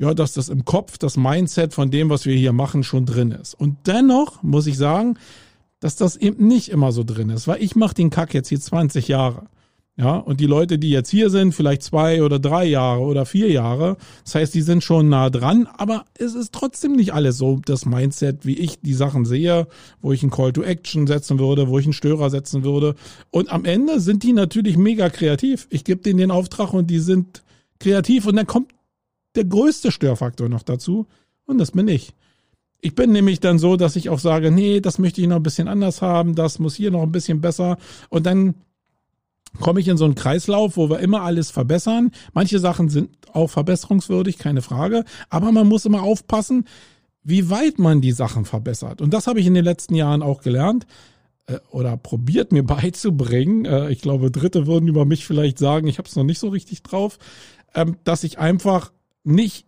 ja, 0.00 0.14
dass 0.14 0.32
das 0.32 0.48
im 0.48 0.64
Kopf, 0.64 0.96
das 0.96 1.16
Mindset 1.16 1.74
von 1.74 1.90
dem, 1.90 2.08
was 2.08 2.24
wir 2.24 2.36
hier 2.36 2.52
machen, 2.52 2.84
schon 2.84 3.04
drin 3.04 3.32
ist. 3.32 3.54
Und 3.54 3.78
dennoch 3.88 4.44
muss 4.44 4.68
ich 4.68 4.76
sagen, 4.76 5.18
dass 5.80 5.96
das 5.96 6.16
eben 6.16 6.46
nicht 6.46 6.68
immer 6.68 6.92
so 6.92 7.02
drin 7.02 7.30
ist, 7.30 7.48
weil 7.48 7.60
ich 7.60 7.74
mache 7.74 7.94
den 7.94 8.10
Kack 8.10 8.32
jetzt 8.32 8.48
hier 8.48 8.60
20 8.60 9.08
Jahre. 9.08 9.46
Ja, 10.00 10.14
und 10.14 10.38
die 10.38 10.46
Leute, 10.46 10.78
die 10.78 10.90
jetzt 10.90 11.10
hier 11.10 11.28
sind, 11.28 11.52
vielleicht 11.56 11.82
zwei 11.82 12.22
oder 12.22 12.38
drei 12.38 12.64
Jahre 12.64 13.00
oder 13.00 13.26
vier 13.26 13.50
Jahre, 13.50 13.96
das 14.22 14.36
heißt, 14.36 14.54
die 14.54 14.62
sind 14.62 14.84
schon 14.84 15.08
nah 15.08 15.28
dran, 15.28 15.66
aber 15.76 16.04
es 16.16 16.36
ist 16.36 16.54
trotzdem 16.54 16.92
nicht 16.92 17.12
alles 17.12 17.36
so 17.36 17.60
das 17.64 17.84
Mindset, 17.84 18.46
wie 18.46 18.56
ich 18.56 18.80
die 18.80 18.94
Sachen 18.94 19.24
sehe, 19.24 19.66
wo 20.00 20.12
ich 20.12 20.22
einen 20.22 20.30
Call 20.30 20.52
to 20.52 20.62
Action 20.62 21.08
setzen 21.08 21.40
würde, 21.40 21.66
wo 21.66 21.80
ich 21.80 21.84
einen 21.84 21.94
Störer 21.94 22.30
setzen 22.30 22.62
würde. 22.62 22.94
Und 23.30 23.50
am 23.50 23.64
Ende 23.64 23.98
sind 23.98 24.22
die 24.22 24.32
natürlich 24.32 24.76
mega 24.76 25.10
kreativ. 25.10 25.66
Ich 25.68 25.82
gebe 25.82 26.00
denen 26.00 26.18
den 26.18 26.30
Auftrag 26.30 26.72
und 26.72 26.88
die 26.88 27.00
sind 27.00 27.42
kreativ 27.80 28.26
und 28.26 28.36
dann 28.36 28.46
kommt 28.46 28.70
der 29.34 29.46
größte 29.46 29.90
Störfaktor 29.90 30.48
noch 30.48 30.62
dazu 30.62 31.08
und 31.44 31.58
das 31.58 31.72
bin 31.72 31.88
ich. 31.88 32.14
Ich 32.80 32.94
bin 32.94 33.10
nämlich 33.10 33.40
dann 33.40 33.58
so, 33.58 33.76
dass 33.76 33.96
ich 33.96 34.10
auch 34.10 34.20
sage, 34.20 34.52
nee, 34.52 34.78
das 34.78 35.00
möchte 35.00 35.20
ich 35.20 35.26
noch 35.26 35.36
ein 35.36 35.42
bisschen 35.42 35.66
anders 35.66 36.02
haben, 36.02 36.36
das 36.36 36.60
muss 36.60 36.76
hier 36.76 36.92
noch 36.92 37.02
ein 37.02 37.10
bisschen 37.10 37.40
besser 37.40 37.78
und 38.10 38.26
dann 38.26 38.54
komme 39.60 39.80
ich 39.80 39.88
in 39.88 39.96
so 39.96 40.04
einen 40.04 40.14
Kreislauf, 40.14 40.76
wo 40.76 40.90
wir 40.90 41.00
immer 41.00 41.22
alles 41.22 41.50
verbessern. 41.50 42.12
Manche 42.32 42.58
Sachen 42.58 42.88
sind 42.88 43.10
auch 43.32 43.48
verbesserungswürdig, 43.48 44.38
keine 44.38 44.62
Frage. 44.62 45.04
Aber 45.30 45.52
man 45.52 45.66
muss 45.66 45.84
immer 45.84 46.02
aufpassen, 46.02 46.66
wie 47.22 47.50
weit 47.50 47.78
man 47.78 48.00
die 48.00 48.12
Sachen 48.12 48.44
verbessert. 48.44 49.00
Und 49.00 49.12
das 49.12 49.26
habe 49.26 49.40
ich 49.40 49.46
in 49.46 49.54
den 49.54 49.64
letzten 49.64 49.94
Jahren 49.94 50.22
auch 50.22 50.42
gelernt 50.42 50.86
äh, 51.46 51.58
oder 51.70 51.96
probiert 51.96 52.52
mir 52.52 52.62
beizubringen. 52.64 53.64
Äh, 53.64 53.90
ich 53.90 54.00
glaube, 54.00 54.30
Dritte 54.30 54.66
würden 54.66 54.88
über 54.88 55.04
mich 55.04 55.26
vielleicht 55.26 55.58
sagen, 55.58 55.88
ich 55.88 55.98
habe 55.98 56.08
es 56.08 56.16
noch 56.16 56.24
nicht 56.24 56.38
so 56.38 56.48
richtig 56.48 56.82
drauf, 56.82 57.18
ähm, 57.74 57.96
dass 58.04 58.24
ich 58.24 58.38
einfach 58.38 58.92
nicht 59.24 59.66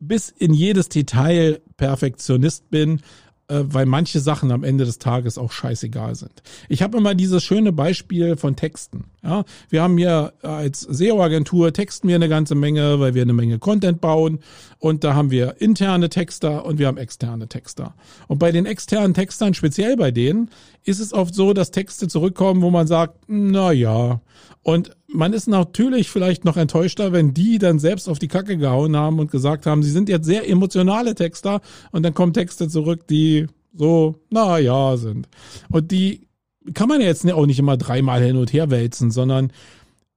bis 0.00 0.30
in 0.30 0.54
jedes 0.54 0.88
Detail 0.88 1.60
Perfektionist 1.76 2.70
bin 2.70 3.02
äh, 3.50 3.64
weil 3.66 3.84
manche 3.84 4.20
Sachen 4.20 4.52
am 4.52 4.64
Ende 4.64 4.84
des 4.84 4.98
Tages 4.98 5.36
auch 5.36 5.50
scheißegal 5.50 6.14
sind. 6.14 6.42
Ich 6.68 6.82
habe 6.82 6.96
immer 6.96 7.14
dieses 7.14 7.42
schöne 7.42 7.72
Beispiel 7.72 8.36
von 8.36 8.56
Texten. 8.56 9.04
Ja, 9.22 9.44
wir 9.68 9.82
haben 9.82 9.98
hier 9.98 10.32
als 10.42 10.80
SEO-Agentur 10.80 11.72
texten 11.72 12.08
wir 12.08 12.14
eine 12.14 12.28
ganze 12.28 12.54
Menge, 12.54 13.00
weil 13.00 13.14
wir 13.14 13.22
eine 13.22 13.34
Menge 13.34 13.58
Content 13.58 14.00
bauen 14.00 14.38
und 14.78 15.04
da 15.04 15.14
haben 15.14 15.30
wir 15.30 15.60
interne 15.60 16.08
Texter 16.08 16.64
und 16.64 16.78
wir 16.78 16.86
haben 16.86 16.96
externe 16.96 17.48
Texter. 17.48 17.94
Und 18.28 18.38
bei 18.38 18.52
den 18.52 18.64
externen 18.64 19.12
Textern, 19.12 19.52
speziell 19.52 19.96
bei 19.96 20.10
denen, 20.10 20.48
ist 20.84 21.00
es 21.00 21.12
oft 21.12 21.34
so, 21.34 21.52
dass 21.52 21.70
Texte 21.70 22.08
zurückkommen, 22.08 22.62
wo 22.62 22.70
man 22.70 22.86
sagt, 22.86 23.24
na 23.26 23.72
ja. 23.72 24.20
Und 24.62 24.90
man 25.06 25.32
ist 25.32 25.48
natürlich 25.48 26.10
vielleicht 26.10 26.44
noch 26.44 26.56
enttäuschter, 26.56 27.12
wenn 27.12 27.34
die 27.34 27.58
dann 27.58 27.78
selbst 27.78 28.08
auf 28.08 28.18
die 28.18 28.28
Kacke 28.28 28.56
gehauen 28.56 28.96
haben 28.96 29.18
und 29.18 29.30
gesagt 29.30 29.66
haben, 29.66 29.82
sie 29.82 29.90
sind 29.90 30.08
jetzt 30.08 30.26
sehr 30.26 30.48
emotionale 30.48 31.14
Texter 31.14 31.60
und 31.92 32.02
dann 32.02 32.14
kommen 32.14 32.32
Texte 32.32 32.68
zurück, 32.68 33.06
die 33.08 33.46
so, 33.72 34.16
na 34.30 34.58
ja, 34.58 34.96
sind. 34.96 35.28
Und 35.70 35.90
die 35.90 36.28
kann 36.74 36.88
man 36.88 37.00
ja 37.00 37.06
jetzt 37.06 37.30
auch 37.30 37.46
nicht 37.46 37.58
immer 37.58 37.76
dreimal 37.76 38.22
hin 38.22 38.36
und 38.36 38.52
her 38.52 38.70
wälzen, 38.70 39.10
sondern 39.10 39.52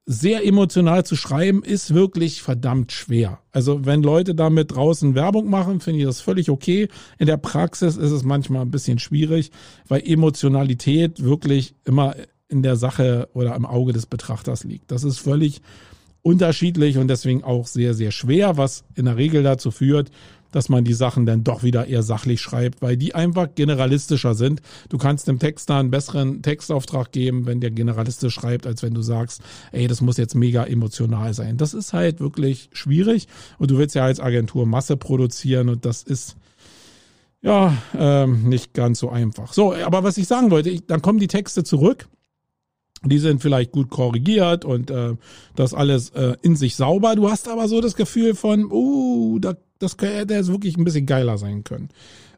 sehr 0.05 0.45
emotional 0.45 1.05
zu 1.05 1.15
schreiben 1.15 1.63
ist 1.63 1.93
wirklich 1.93 2.41
verdammt 2.41 2.91
schwer. 2.91 3.39
Also 3.51 3.85
wenn 3.85 4.03
Leute 4.03 4.35
damit 4.35 4.75
draußen 4.75 5.15
Werbung 5.15 5.49
machen, 5.49 5.79
finde 5.79 6.01
ich 6.01 6.05
das 6.05 6.19
völlig 6.19 6.49
okay. 6.49 6.89
In 7.19 7.27
der 7.27 7.37
Praxis 7.37 7.95
ist 7.95 8.11
es 8.11 8.23
manchmal 8.23 8.63
ein 8.63 8.71
bisschen 8.71 8.99
schwierig, 8.99 9.51
weil 9.87 10.01
Emotionalität 10.05 11.23
wirklich 11.23 11.75
immer 11.85 12.15
in 12.49 12.63
der 12.63 12.75
Sache 12.75 13.29
oder 13.33 13.55
im 13.55 13.65
Auge 13.65 13.93
des 13.93 14.05
Betrachters 14.05 14.65
liegt. 14.65 14.91
Das 14.91 15.03
ist 15.03 15.19
völlig 15.19 15.61
unterschiedlich 16.21 16.97
und 16.97 17.07
deswegen 17.07 17.43
auch 17.43 17.67
sehr, 17.67 17.93
sehr 17.93 18.11
schwer, 18.11 18.57
was 18.57 18.83
in 18.95 19.05
der 19.05 19.17
Regel 19.17 19.43
dazu 19.43 19.71
führt, 19.71 20.11
dass 20.53 20.69
man 20.69 20.85
die 20.85 20.93
Sachen 20.93 21.25
dann 21.25 21.43
doch 21.43 21.63
wieder 21.63 21.87
eher 21.87 22.03
sachlich 22.03 22.39
schreibt, 22.39 22.81
weil 22.81 22.95
die 22.95 23.13
einfach 23.13 23.49
generalistischer 23.53 24.35
sind. 24.35 24.61
Du 24.87 24.97
kannst 24.97 25.27
dem 25.27 25.39
Texter 25.39 25.75
einen 25.75 25.91
besseren 25.91 26.41
Textauftrag 26.41 27.11
geben, 27.11 27.45
wenn 27.45 27.59
der 27.59 27.71
generalistisch 27.71 28.33
schreibt, 28.33 28.65
als 28.65 28.83
wenn 28.83 28.93
du 28.93 29.01
sagst, 29.01 29.41
ey, 29.73 29.87
das 29.87 29.99
muss 29.99 30.17
jetzt 30.17 30.35
mega 30.35 30.63
emotional 30.63 31.33
sein. 31.33 31.57
Das 31.57 31.73
ist 31.73 31.91
halt 31.91 32.21
wirklich 32.21 32.69
schwierig 32.71 33.27
und 33.57 33.71
du 33.71 33.77
willst 33.77 33.95
ja 33.95 34.05
als 34.05 34.21
Agentur 34.21 34.65
Masse 34.65 34.95
produzieren 34.95 35.67
und 35.67 35.85
das 35.85 36.03
ist 36.03 36.37
ja 37.41 37.75
ähm, 37.97 38.47
nicht 38.47 38.73
ganz 38.73 38.99
so 38.99 39.09
einfach. 39.09 39.51
So, 39.51 39.73
aber 39.73 40.03
was 40.03 40.17
ich 40.17 40.27
sagen 40.27 40.51
wollte, 40.51 40.69
ich, 40.69 40.85
dann 40.85 41.01
kommen 41.01 41.19
die 41.19 41.27
Texte 41.27 41.63
zurück 41.63 42.07
die 43.05 43.19
sind 43.19 43.41
vielleicht 43.41 43.71
gut 43.71 43.89
korrigiert 43.89 44.65
und 44.65 44.89
äh, 44.89 45.15
das 45.55 45.73
alles 45.73 46.09
äh, 46.11 46.35
in 46.41 46.55
sich 46.55 46.75
sauber. 46.75 47.15
Du 47.15 47.29
hast 47.29 47.49
aber 47.49 47.67
so 47.67 47.81
das 47.81 47.95
Gefühl 47.95 48.33
von, 48.33 48.71
uh, 48.71 49.39
da, 49.39 49.55
das 49.83 49.97
hätte 49.99 50.33
jetzt 50.33 50.51
wirklich 50.51 50.77
ein 50.77 50.83
bisschen 50.83 51.05
geiler 51.05 51.37
sein 51.37 51.63
können. 51.63 51.89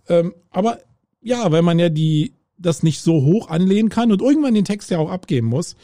Ähm, 0.08 0.34
aber 0.50 0.80
ja, 1.22 1.52
wenn 1.52 1.66
man 1.66 1.80
ja 1.80 1.90
die 1.90 2.34
das 2.58 2.84
nicht 2.84 3.02
so 3.02 3.24
hoch 3.24 3.50
anlehnen 3.50 3.90
kann 3.90 4.12
und 4.12 4.22
irgendwann 4.22 4.54
den 4.54 4.66
Text 4.66 4.90
ja 4.90 4.98
auch 5.00 5.10
abgeben 5.10 5.48
muss, 5.48 5.75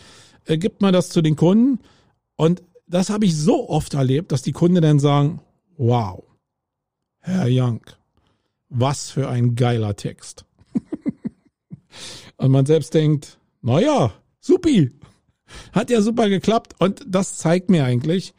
äh, 0.46 0.58
gibt 0.58 0.82
man 0.82 0.94
das 0.94 1.10
zu 1.10 1.22
den 1.22 1.36
Kunden. 1.36 1.80
Und 2.36 2.64
das 2.88 3.10
habe 3.10 3.26
ich 3.26 3.36
so 3.36 3.70
oft 3.70 3.94
erlebt, 3.94 4.32
dass 4.32 4.42
die 4.42 4.52
Kunden 4.52 4.82
dann 4.82 5.00
sagen, 5.00 5.42
wow, 5.78 6.24
Herr 7.20 7.48
Young, 7.50 7.82
was 8.70 9.12
für 9.12 9.30
ein 9.30 9.56
geiler 9.56 9.96
Text. 9.96 10.46
und 12.38 12.52
man 12.52 12.66
selbst 12.66 12.94
denkt, 12.94 13.38
naja, 13.62 14.14
Supi. 14.40 14.92
Hat 15.74 15.90
ja 15.90 16.02
super 16.02 16.30
geklappt 16.30 16.76
und 16.80 17.04
das 17.06 17.36
zeigt 17.36 17.70
mir 17.70 17.84
eigentlich, 17.84 18.34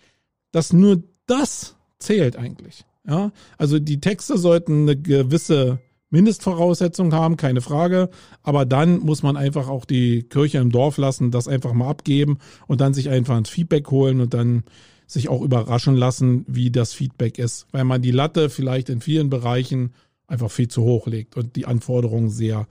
dass 0.51 0.73
nur 0.73 1.03
das 1.27 1.77
zählt 1.99 2.37
eigentlich. 2.37 2.87
Ja, 3.07 3.33
also 3.59 3.79
die 3.79 4.01
Texte 4.01 4.39
sollten 4.39 4.83
eine 4.83 4.97
gewisse 4.97 5.81
Mindestvoraussetzung 6.11 7.13
haben, 7.15 7.37
keine 7.37 7.63
Frage. 7.63 8.11
Aber 8.43 8.65
dann 8.65 9.01
muss 9.01 9.23
man 9.23 9.37
einfach 9.37 9.69
auch 9.69 9.85
die 9.85 10.23
Kirche 10.23 10.59
im 10.59 10.71
Dorf 10.71 10.99
lassen, 10.99 11.31
das 11.31 11.49
einfach 11.49 11.73
mal 11.73 11.89
abgeben 11.89 12.39
und 12.69 12.81
dann 12.81 12.95
sich 12.95 13.09
einfach 13.09 13.37
ein 13.37 13.47
Feedback 13.47 13.91
holen 13.91 14.21
und 14.21 14.35
dann 14.35 14.63
sich 15.07 15.29
auch 15.29 15.43
überraschen 15.43 15.97
lassen, 15.97 16.45
wie 16.47 16.71
das 16.71 16.93
Feedback 16.93 17.39
ist, 17.39 17.67
weil 17.73 17.85
man 17.85 18.03
die 18.03 18.13
Latte 18.13 18.51
vielleicht 18.51 18.89
in 18.89 19.01
vielen 19.01 19.31
Bereichen 19.31 19.93
einfach 20.27 20.51
viel 20.51 20.69
zu 20.69 20.83
hoch 20.83 21.07
legt 21.07 21.37
und 21.37 21.57
die 21.57 21.67
Anforderungen 21.67 22.31
sehr 22.31 22.67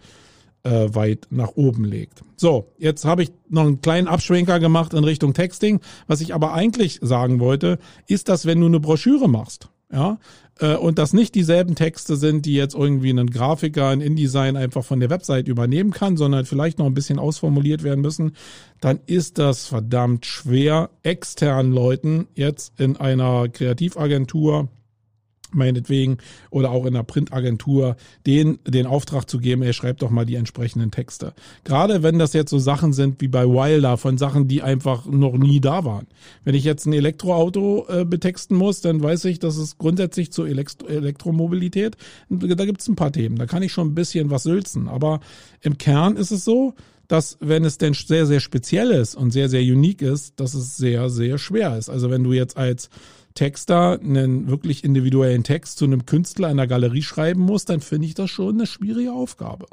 äh, 0.64 0.88
weit 0.94 1.28
nach 1.30 1.56
oben 1.56 1.86
legt. 1.86 2.24
So, 2.38 2.72
jetzt 2.78 3.06
habe 3.06 3.24
ich 3.24 3.32
noch 3.50 3.64
einen 3.64 3.82
kleinen 3.82 4.08
Abschwenker 4.08 4.60
gemacht 4.60 4.94
in 4.94 5.04
Richtung 5.04 5.34
Texting. 5.34 5.80
Was 6.08 6.22
ich 6.22 6.34
aber 6.34 6.54
eigentlich 6.54 7.00
sagen 7.02 7.40
wollte, 7.40 7.80
ist, 8.08 8.30
dass 8.30 8.46
wenn 8.46 8.60
du 8.60 8.68
eine 8.68 8.80
Broschüre 8.80 9.30
machst, 9.30 9.70
ja, 9.92 10.20
äh, 10.60 10.76
und 10.76 10.98
das 10.98 11.14
nicht 11.14 11.36
dieselben 11.36 11.76
Texte 11.76 12.16
sind, 12.16 12.46
die 12.46 12.54
jetzt 12.54 12.76
irgendwie 12.76 13.12
ein 13.12 13.30
Grafiker, 13.30 13.90
ein 13.90 14.02
InDesign 14.02 14.56
einfach 14.56 14.84
von 14.84 15.00
der 15.00 15.10
Website 15.10 15.48
übernehmen 15.48 15.92
kann, 15.92 16.18
sondern 16.18 16.46
vielleicht 16.46 16.80
noch 16.80 16.86
ein 16.86 16.94
bisschen 16.94 17.20
ausformuliert 17.20 17.84
werden 17.84 18.02
müssen, 18.02 18.34
dann 18.80 19.00
ist 19.06 19.38
das 19.38 19.68
verdammt 19.68 20.26
schwer, 20.26 20.90
externen 21.04 21.72
Leuten 21.72 22.28
jetzt 22.36 22.80
in 22.80 22.98
einer 22.98 23.50
Kreativagentur 23.50 24.70
meinetwegen, 25.56 26.18
oder 26.50 26.72
auch 26.72 26.86
in 26.86 26.94
der 26.94 27.04
Printagentur, 27.04 27.96
den, 28.26 28.60
den 28.68 28.86
Auftrag 28.86 29.30
zu 29.30 29.40
geben, 29.40 29.64
ey, 29.64 29.74
schreibt 29.74 30.02
doch 30.02 30.10
mal 30.10 30.26
die 30.26 30.36
entsprechenden 30.36 30.92
Texte. 30.92 31.34
Gerade 31.64 32.04
wenn 32.04 32.20
das 32.20 32.34
jetzt 32.34 32.50
so 32.50 32.60
Sachen 32.60 32.94
sind 32.94 33.22
wie 33.22 33.28
bei 33.28 33.46
Wilder, 33.46 33.98
von 33.98 34.18
Sachen, 34.18 34.48
die 34.48 34.62
einfach 34.62 35.06
noch 35.06 35.38
nie 35.38 35.60
da 35.60 35.86
waren. 35.86 36.08
Wenn 36.44 36.56
ich 36.56 36.64
jetzt 36.64 36.86
ein 36.86 36.94
Elektroauto 36.94 37.86
äh, 37.90 38.06
betexten 38.06 38.58
muss, 38.58 38.82
dann 38.82 39.02
weiß 39.02 39.26
ich, 39.26 39.40
dass 39.40 39.58
es 39.58 39.78
grundsätzlich 39.78 40.32
zur 40.32 40.48
Elektro 40.48 40.88
Elektromobilität, 40.88 41.98
da 42.30 42.66
gibt 42.66 42.82
es 42.82 42.88
ein 42.88 42.96
paar 42.96 43.12
Themen, 43.12 43.38
da 43.38 43.46
kann 43.46 43.64
ich 43.64 43.72
schon 43.72 43.90
ein 43.90 43.96
bisschen 43.96 44.30
was 44.30 44.44
sülzen. 44.44 44.88
Aber 44.88 45.20
im 45.62 45.78
Kern 45.78 46.16
ist 46.16 46.32
es 46.32 46.44
so, 46.44 46.74
dass 47.12 47.38
wenn 47.42 47.66
es 47.66 47.78
denn 47.78 47.94
sehr, 47.94 48.26
sehr 48.26 48.40
speziell 48.40 48.92
ist 48.92 49.16
und 49.16 49.32
sehr, 49.32 49.50
sehr 49.50 49.62
unique 49.62 50.02
ist, 50.02 50.40
dass 50.40 50.54
es 50.54 50.78
sehr, 50.78 51.10
sehr 51.10 51.38
schwer 51.38 51.78
ist. 51.78 51.90
Also 51.90 52.10
wenn 52.10 52.24
du 52.24 52.32
jetzt 52.32 52.56
als 52.56 52.90
Texter 53.34 54.00
einen 54.00 54.48
wirklich 54.48 54.84
individuellen 54.84 55.44
Text 55.44 55.78
zu 55.78 55.86
einem 55.86 56.06
Künstler 56.06 56.50
in 56.50 56.58
der 56.58 56.68
Galerie 56.68 57.04
schreiben 57.04 57.42
muss, 57.42 57.66
dann 57.66 57.82
finde 57.82 58.08
ich 58.08 58.14
das 58.14 58.30
schon 58.30 58.56
eine 58.56 58.68
schwierige 58.68 59.14
Aufgabe. 59.14 59.68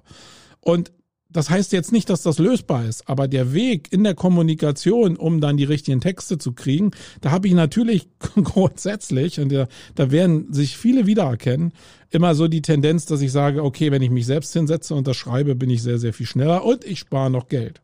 Und 0.60 0.92
das 1.30 1.50
heißt 1.50 1.72
jetzt 1.72 1.92
nicht, 1.92 2.08
dass 2.08 2.22
das 2.22 2.38
lösbar 2.38 2.86
ist, 2.86 3.06
aber 3.08 3.28
der 3.28 3.52
Weg 3.52 3.92
in 3.92 4.02
der 4.02 4.14
Kommunikation, 4.14 5.16
um 5.16 5.42
dann 5.42 5.58
die 5.58 5.64
richtigen 5.64 6.00
Texte 6.00 6.38
zu 6.38 6.52
kriegen, 6.52 6.92
da 7.20 7.30
habe 7.30 7.48
ich 7.48 7.54
natürlich 7.54 8.08
grundsätzlich, 8.34 9.38
und 9.38 9.52
da, 9.52 9.68
da 9.94 10.10
werden 10.10 10.52
sich 10.52 10.78
viele 10.78 11.06
wiedererkennen, 11.06 11.72
immer 12.10 12.34
so 12.34 12.48
die 12.48 12.62
Tendenz, 12.62 13.04
dass 13.04 13.20
ich 13.20 13.30
sage, 13.30 13.62
okay, 13.62 13.92
wenn 13.92 14.00
ich 14.00 14.10
mich 14.10 14.24
selbst 14.24 14.54
hinsetze 14.54 14.94
und 14.94 15.06
das 15.06 15.18
schreibe, 15.18 15.54
bin 15.54 15.68
ich 15.68 15.82
sehr, 15.82 15.98
sehr 15.98 16.14
viel 16.14 16.26
schneller 16.26 16.64
und 16.64 16.84
ich 16.84 16.98
spare 16.98 17.30
noch 17.30 17.48
Geld. 17.48 17.82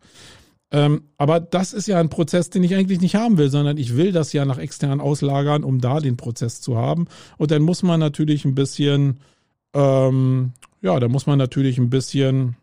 Ähm, 0.75 1.05
aber 1.19 1.39
das 1.39 1.73
ist 1.73 1.87
ja 1.87 2.01
ein 2.01 2.09
Prozess, 2.09 2.51
den 2.51 2.65
ich 2.65 2.75
eigentlich 2.75 3.01
nicht 3.01 3.15
haben 3.15 3.39
will, 3.39 3.49
sondern 3.49 3.77
ich 3.77 3.97
will 3.97 4.11
das 4.11 4.33
ja 4.33 4.45
nach 4.45 4.59
extern 4.59 5.01
auslagern, 5.01 5.63
um 5.63 5.81
da 5.81 6.01
den 6.01 6.17
Prozess 6.17 6.61
zu 6.61 6.77
haben. 6.77 7.07
Und 7.39 7.53
dann 7.53 7.63
muss 7.63 7.85
man 7.85 8.01
natürlich 8.01 8.45
ein 8.45 8.57
bisschen, 8.57 9.21
ähm, 9.73 10.53
ja, 10.83 10.99
da 10.99 11.07
muss 11.07 11.29
man 11.29 11.39
natürlich 11.39 11.79
ein 11.79 11.91
bisschen 11.91 12.57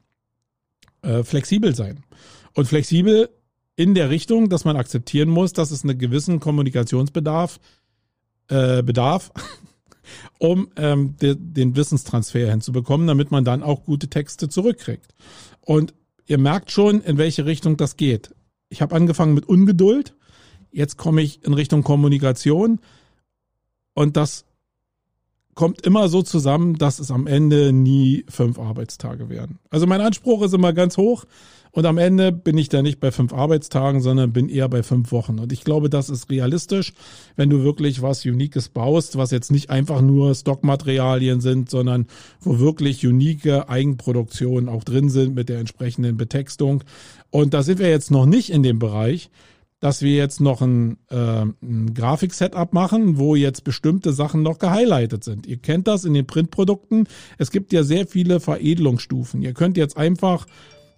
äh, 1.03 1.23
flexibel 1.23 1.73
sein. 1.73 2.03
Und 2.53 2.67
flexibel 2.67 3.29
in 3.77 3.95
der 3.95 4.09
Richtung, 4.09 4.49
dass 4.49 4.65
man 4.65 4.75
akzeptieren 4.75 5.29
muss, 5.29 5.53
dass 5.53 5.71
es 5.71 5.85
einen 5.85 5.97
gewissen 5.97 6.41
Kommunikationsbedarf 6.41 7.61
äh, 8.49 8.83
bedarf, 8.83 9.31
um 10.37 10.67
ähm, 10.75 11.15
de, 11.15 11.37
den 11.39 11.77
Wissenstransfer 11.77 12.51
hinzubekommen, 12.51 13.07
damit 13.07 13.31
man 13.31 13.45
dann 13.45 13.63
auch 13.63 13.85
gute 13.85 14.09
Texte 14.09 14.49
zurückkriegt. 14.49 15.15
Und 15.61 15.93
ihr 16.31 16.37
merkt 16.37 16.71
schon, 16.71 17.01
in 17.01 17.17
welche 17.17 17.45
Richtung 17.45 17.75
das 17.75 17.97
geht. 17.97 18.33
Ich 18.69 18.81
habe 18.81 18.95
angefangen 18.95 19.33
mit 19.33 19.49
Ungeduld, 19.49 20.15
jetzt 20.71 20.95
komme 20.97 21.21
ich 21.21 21.43
in 21.43 21.53
Richtung 21.53 21.83
Kommunikation 21.83 22.79
und 23.93 24.15
das 24.15 24.45
kommt 25.55 25.85
immer 25.85 26.09
so 26.09 26.21
zusammen, 26.21 26.77
dass 26.77 26.99
es 26.99 27.11
am 27.11 27.27
Ende 27.27 27.73
nie 27.73 28.25
fünf 28.29 28.57
Arbeitstage 28.59 29.29
werden. 29.29 29.59
Also 29.69 29.87
mein 29.87 30.01
Anspruch 30.01 30.41
ist 30.43 30.53
immer 30.53 30.73
ganz 30.73 30.97
hoch. 30.97 31.25
Und 31.73 31.85
am 31.85 31.97
Ende 31.97 32.33
bin 32.33 32.57
ich 32.57 32.67
da 32.67 32.81
nicht 32.81 32.99
bei 32.99 33.11
fünf 33.11 33.31
Arbeitstagen, 33.33 34.01
sondern 34.01 34.33
bin 34.33 34.49
eher 34.49 34.67
bei 34.67 34.83
fünf 34.83 35.13
Wochen. 35.13 35.39
Und 35.39 35.53
ich 35.53 35.63
glaube, 35.63 35.89
das 35.89 36.09
ist 36.09 36.29
realistisch, 36.29 36.93
wenn 37.37 37.49
du 37.49 37.63
wirklich 37.63 38.01
was 38.01 38.25
Uniques 38.25 38.67
baust, 38.67 39.15
was 39.15 39.31
jetzt 39.31 39.51
nicht 39.51 39.69
einfach 39.69 40.01
nur 40.01 40.35
Stockmaterialien 40.35 41.39
sind, 41.39 41.69
sondern 41.69 42.07
wo 42.41 42.59
wirklich 42.59 43.07
unique 43.07 43.47
Eigenproduktionen 43.69 44.67
auch 44.67 44.83
drin 44.83 45.09
sind 45.09 45.33
mit 45.33 45.47
der 45.47 45.59
entsprechenden 45.59 46.17
Betextung. 46.17 46.83
Und 47.29 47.53
da 47.53 47.63
sind 47.63 47.79
wir 47.79 47.89
jetzt 47.89 48.11
noch 48.11 48.25
nicht 48.25 48.49
in 48.49 48.63
dem 48.63 48.77
Bereich, 48.77 49.29
dass 49.81 50.01
wir 50.01 50.13
jetzt 50.13 50.39
noch 50.39 50.61
ein, 50.61 50.97
äh, 51.09 51.41
ein 51.41 51.93
Grafik-Setup 51.93 52.71
machen, 52.71 53.17
wo 53.17 53.35
jetzt 53.35 53.63
bestimmte 53.63 54.13
Sachen 54.13 54.43
noch 54.43 54.59
gehighlightet 54.59 55.23
sind. 55.23 55.47
Ihr 55.47 55.57
kennt 55.57 55.87
das 55.87 56.05
in 56.05 56.13
den 56.13 56.27
Printprodukten. 56.27 57.07
Es 57.37 57.51
gibt 57.51 57.73
ja 57.73 57.83
sehr 57.83 58.07
viele 58.07 58.39
Veredelungsstufen. 58.39 59.41
Ihr 59.41 59.53
könnt 59.53 59.77
jetzt 59.77 59.97
einfach 59.97 60.45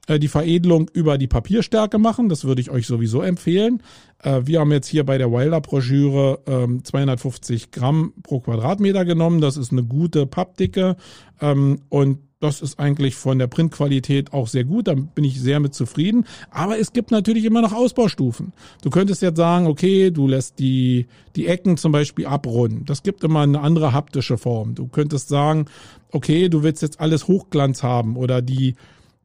äh, 0.08 0.20
die 0.20 0.28
Veredelung 0.28 0.92
über 0.94 1.18
die 1.18 1.28
Papierstärke 1.28 1.98
machen. 1.98 2.28
Das 2.28 2.44
würde 2.44 2.60
ich 2.60 2.70
euch 2.70 2.86
sowieso 2.86 3.22
empfehlen. 3.22 3.82
Äh, 4.22 4.42
wir 4.44 4.60
haben 4.60 4.74
jetzt 4.74 4.88
hier 4.88 5.06
bei 5.06 5.18
der 5.18 5.32
Wilder-Broschüre 5.32 6.42
250 6.84 7.64
ähm, 7.64 7.70
Gramm 7.72 8.14
pro 8.22 8.42
Quadratmeter 8.42 9.06
genommen. 9.06 9.40
Das 9.40 9.56
ist 9.56 9.72
eine 9.72 9.84
gute 9.84 10.26
Pappdicke 10.26 10.98
ähm, 11.40 11.80
und 11.88 12.20
das 12.44 12.62
ist 12.62 12.78
eigentlich 12.78 13.16
von 13.16 13.40
der 13.40 13.48
Printqualität 13.48 14.34
auch 14.34 14.48
sehr 14.48 14.66
gut. 14.66 14.88
Da 14.88 14.96
bin 14.96 15.24
ich 15.24 15.40
sehr 15.40 15.62
mit 15.62 15.74
zufrieden. 15.74 16.26
Aber 16.52 16.78
es 16.78 16.92
gibt 16.92 17.10
natürlich 17.10 17.46
immer 17.46 17.62
noch 17.62 17.72
Ausbaustufen. 17.72 18.52
Du 18.82 18.90
könntest 18.90 19.22
jetzt 19.22 19.38
sagen, 19.38 19.66
okay, 19.66 20.12
du 20.12 20.28
lässt 20.28 20.60
die, 20.60 21.08
die 21.38 21.48
Ecken 21.48 21.78
zum 21.78 21.94
Beispiel 21.94 22.26
abrunden. 22.26 22.84
Das 22.86 23.02
gibt 23.02 23.24
immer 23.24 23.42
eine 23.42 23.62
andere 23.62 23.94
haptische 23.94 24.38
Form. 24.38 24.76
Du 24.76 24.88
könntest 24.88 25.30
sagen, 25.30 25.68
okay, 26.12 26.50
du 26.50 26.64
willst 26.64 26.82
jetzt 26.82 27.00
alles 27.00 27.30
Hochglanz 27.30 27.82
haben 27.82 28.18
oder 28.18 28.42
die, 28.42 28.76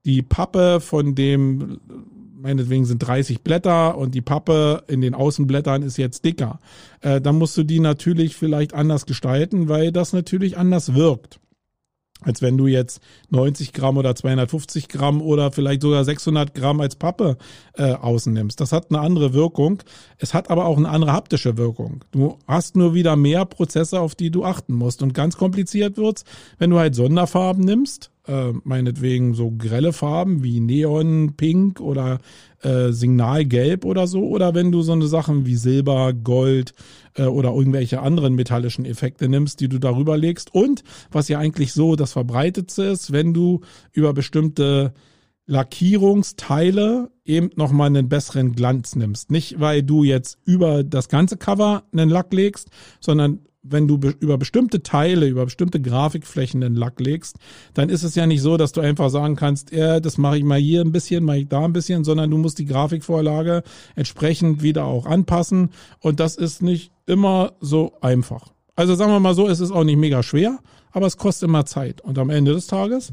die 0.04 0.22
Pappe 0.22 0.80
von 0.80 1.16
dem, 1.16 1.80
meinetwegen 2.40 2.84
sind 2.84 3.00
30 3.00 3.42
Blätter 3.42 3.98
und 3.98 4.14
die 4.14 4.20
Pappe 4.20 4.84
in 4.86 5.00
den 5.00 5.14
Außenblättern 5.14 5.82
ist 5.82 5.96
jetzt 5.96 6.24
dicker. 6.24 6.60
Äh, 7.00 7.20
dann 7.20 7.36
musst 7.36 7.56
du 7.56 7.64
die 7.64 7.80
natürlich 7.80 8.36
vielleicht 8.36 8.74
anders 8.74 9.06
gestalten, 9.06 9.68
weil 9.68 9.90
das 9.90 10.12
natürlich 10.12 10.56
anders 10.56 10.94
wirkt 10.94 11.40
als 12.22 12.42
wenn 12.42 12.56
du 12.56 12.66
jetzt 12.66 13.00
90 13.30 13.72
Gramm 13.72 13.96
oder 13.96 14.14
250 14.14 14.88
Gramm 14.88 15.22
oder 15.22 15.52
vielleicht 15.52 15.82
sogar 15.82 16.04
600 16.04 16.54
Gramm 16.54 16.80
als 16.80 16.96
Pappe 16.96 17.36
äh, 17.74 17.92
außen 17.92 18.32
nimmst. 18.32 18.60
Das 18.60 18.72
hat 18.72 18.90
eine 18.90 19.00
andere 19.00 19.34
Wirkung. 19.34 19.82
Es 20.18 20.34
hat 20.34 20.50
aber 20.50 20.66
auch 20.66 20.76
eine 20.76 20.88
andere 20.88 21.12
haptische 21.12 21.56
Wirkung. 21.56 22.04
Du 22.10 22.38
hast 22.46 22.76
nur 22.76 22.94
wieder 22.94 23.16
mehr 23.16 23.44
Prozesse, 23.44 24.00
auf 24.00 24.14
die 24.14 24.30
du 24.30 24.44
achten 24.44 24.74
musst. 24.74 25.02
Und 25.02 25.14
ganz 25.14 25.36
kompliziert 25.36 25.96
wird's, 25.96 26.24
wenn 26.58 26.70
du 26.70 26.78
halt 26.78 26.94
Sonderfarben 26.94 27.64
nimmst, 27.64 28.10
äh, 28.28 28.52
meinetwegen 28.64 29.34
so 29.34 29.50
grelle 29.50 29.92
Farben 29.92 30.42
wie 30.42 30.60
Neon, 30.60 31.34
Pink 31.36 31.80
oder 31.80 32.18
äh, 32.62 32.90
Signalgelb 32.92 33.84
oder 33.84 34.06
so, 34.06 34.28
oder 34.28 34.54
wenn 34.54 34.70
du 34.70 34.82
so 34.82 34.92
eine 34.92 35.06
Sachen 35.06 35.46
wie 35.46 35.56
Silber, 35.56 36.12
Gold 36.12 36.74
äh, 37.14 37.24
oder 37.24 37.54
irgendwelche 37.54 38.00
anderen 38.00 38.34
metallischen 38.34 38.84
Effekte 38.84 39.28
nimmst, 39.28 39.60
die 39.60 39.68
du 39.68 39.78
darüber 39.78 40.16
legst. 40.16 40.54
Und 40.54 40.84
was 41.10 41.28
ja 41.28 41.38
eigentlich 41.38 41.72
so 41.72 41.96
das 41.96 42.12
Verbreitetste 42.12 42.84
ist, 42.84 43.12
wenn 43.12 43.34
du 43.34 43.60
über 43.92 44.12
bestimmte 44.12 44.92
Lackierungsteile 45.46 47.10
eben 47.24 47.50
nochmal 47.56 47.86
einen 47.86 48.10
besseren 48.10 48.52
Glanz 48.52 48.96
nimmst. 48.96 49.30
Nicht, 49.30 49.58
weil 49.58 49.82
du 49.82 50.04
jetzt 50.04 50.38
über 50.44 50.84
das 50.84 51.08
ganze 51.08 51.38
Cover 51.38 51.84
einen 51.90 52.10
Lack 52.10 52.32
legst, 52.34 52.68
sondern 53.00 53.40
wenn 53.62 53.88
du 53.88 53.98
be 53.98 54.14
über 54.20 54.38
bestimmte 54.38 54.82
Teile, 54.82 55.26
über 55.26 55.44
bestimmte 55.44 55.80
Grafikflächen 55.80 56.60
den 56.60 56.74
Lack 56.74 57.00
legst, 57.00 57.36
dann 57.74 57.88
ist 57.88 58.02
es 58.02 58.14
ja 58.14 58.26
nicht 58.26 58.42
so, 58.42 58.56
dass 58.56 58.72
du 58.72 58.80
einfach 58.80 59.10
sagen 59.10 59.36
kannst, 59.36 59.72
ja, 59.72 60.00
das 60.00 60.18
mache 60.18 60.38
ich 60.38 60.44
mal 60.44 60.58
hier 60.58 60.80
ein 60.80 60.92
bisschen, 60.92 61.24
mache 61.24 61.38
ich 61.38 61.48
da 61.48 61.64
ein 61.64 61.72
bisschen, 61.72 62.04
sondern 62.04 62.30
du 62.30 62.38
musst 62.38 62.58
die 62.58 62.66
Grafikvorlage 62.66 63.62
entsprechend 63.96 64.62
wieder 64.62 64.84
auch 64.84 65.06
anpassen. 65.06 65.70
Und 66.00 66.20
das 66.20 66.36
ist 66.36 66.62
nicht 66.62 66.92
immer 67.06 67.52
so 67.60 67.94
einfach. 68.00 68.52
Also 68.76 68.94
sagen 68.94 69.12
wir 69.12 69.20
mal 69.20 69.34
so, 69.34 69.48
es 69.48 69.60
ist 69.60 69.72
auch 69.72 69.84
nicht 69.84 69.98
mega 69.98 70.22
schwer, 70.22 70.58
aber 70.92 71.06
es 71.06 71.16
kostet 71.16 71.48
immer 71.48 71.66
Zeit. 71.66 72.00
Und 72.00 72.18
am 72.18 72.30
Ende 72.30 72.52
des 72.52 72.68
Tages 72.68 73.12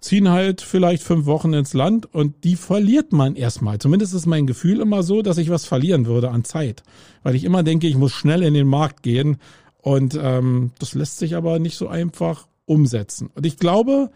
ziehen 0.00 0.30
halt 0.30 0.60
vielleicht 0.62 1.02
fünf 1.02 1.26
Wochen 1.26 1.52
ins 1.52 1.74
Land 1.74 2.12
und 2.12 2.44
die 2.44 2.56
verliert 2.56 3.12
man 3.12 3.36
erstmal. 3.36 3.78
Zumindest 3.78 4.14
ist 4.14 4.26
mein 4.26 4.46
Gefühl 4.46 4.80
immer 4.80 5.02
so, 5.02 5.22
dass 5.22 5.38
ich 5.38 5.50
was 5.50 5.66
verlieren 5.66 6.06
würde 6.06 6.30
an 6.30 6.44
Zeit. 6.44 6.82
Weil 7.22 7.34
ich 7.34 7.44
immer 7.44 7.62
denke, 7.62 7.86
ich 7.86 7.96
muss 7.96 8.12
schnell 8.12 8.42
in 8.42 8.54
den 8.54 8.66
Markt 8.66 9.02
gehen 9.02 9.38
und 9.78 10.18
ähm, 10.20 10.72
das 10.78 10.94
lässt 10.94 11.18
sich 11.18 11.36
aber 11.36 11.58
nicht 11.58 11.76
so 11.76 11.88
einfach 11.88 12.46
umsetzen. 12.64 13.30
Und 13.34 13.44
ich 13.44 13.58
glaube, 13.58 14.10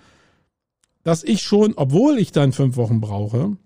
dass 1.02 1.22
ich 1.22 1.42
schon, 1.42 1.74
obwohl 1.76 2.18
ich 2.18 2.32
dann 2.32 2.52
fünf 2.52 2.76
Wochen 2.76 3.00
brauche, 3.00 3.56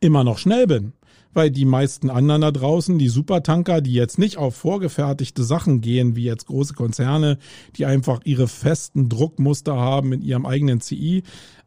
immer 0.00 0.24
noch 0.24 0.38
schnell 0.38 0.66
bin 0.66 0.92
weil 1.32 1.50
die 1.50 1.64
meisten 1.64 2.10
anderen 2.10 2.42
da 2.42 2.50
draußen, 2.50 2.98
die 2.98 3.08
Supertanker, 3.08 3.80
die 3.80 3.92
jetzt 3.92 4.18
nicht 4.18 4.36
auf 4.36 4.56
vorgefertigte 4.56 5.44
Sachen 5.44 5.80
gehen, 5.80 6.16
wie 6.16 6.24
jetzt 6.24 6.46
große 6.46 6.74
Konzerne, 6.74 7.38
die 7.76 7.86
einfach 7.86 8.20
ihre 8.24 8.48
festen 8.48 9.08
Druckmuster 9.08 9.76
haben 9.76 10.12
in 10.12 10.22
ihrem 10.22 10.46
eigenen 10.46 10.80
CI, 10.80 11.22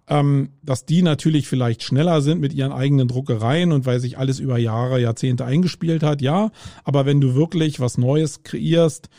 ähm, 0.08 0.50
dass 0.62 0.86
die 0.86 1.02
natürlich 1.02 1.48
vielleicht 1.48 1.84
schneller 1.84 2.22
sind 2.22 2.42
mit 2.42 2.54
ihren 2.54 2.72
eigenen 2.72 3.08
Druckereien 3.08 3.72
und 3.72 3.86
weil 3.86 4.00
sich 4.00 4.18
alles 4.18 4.40
über 4.40 4.58
Jahre, 4.58 5.00
Jahrzehnte 5.00 5.46
eingespielt 5.46 6.04
hat, 6.04 6.22
ja. 6.22 6.52
Aber 6.84 7.06
wenn 7.06 7.22
du 7.22 7.36
wirklich 7.36 7.80
was 7.80 7.98
Neues 7.98 8.44
kreierst, 8.44 9.10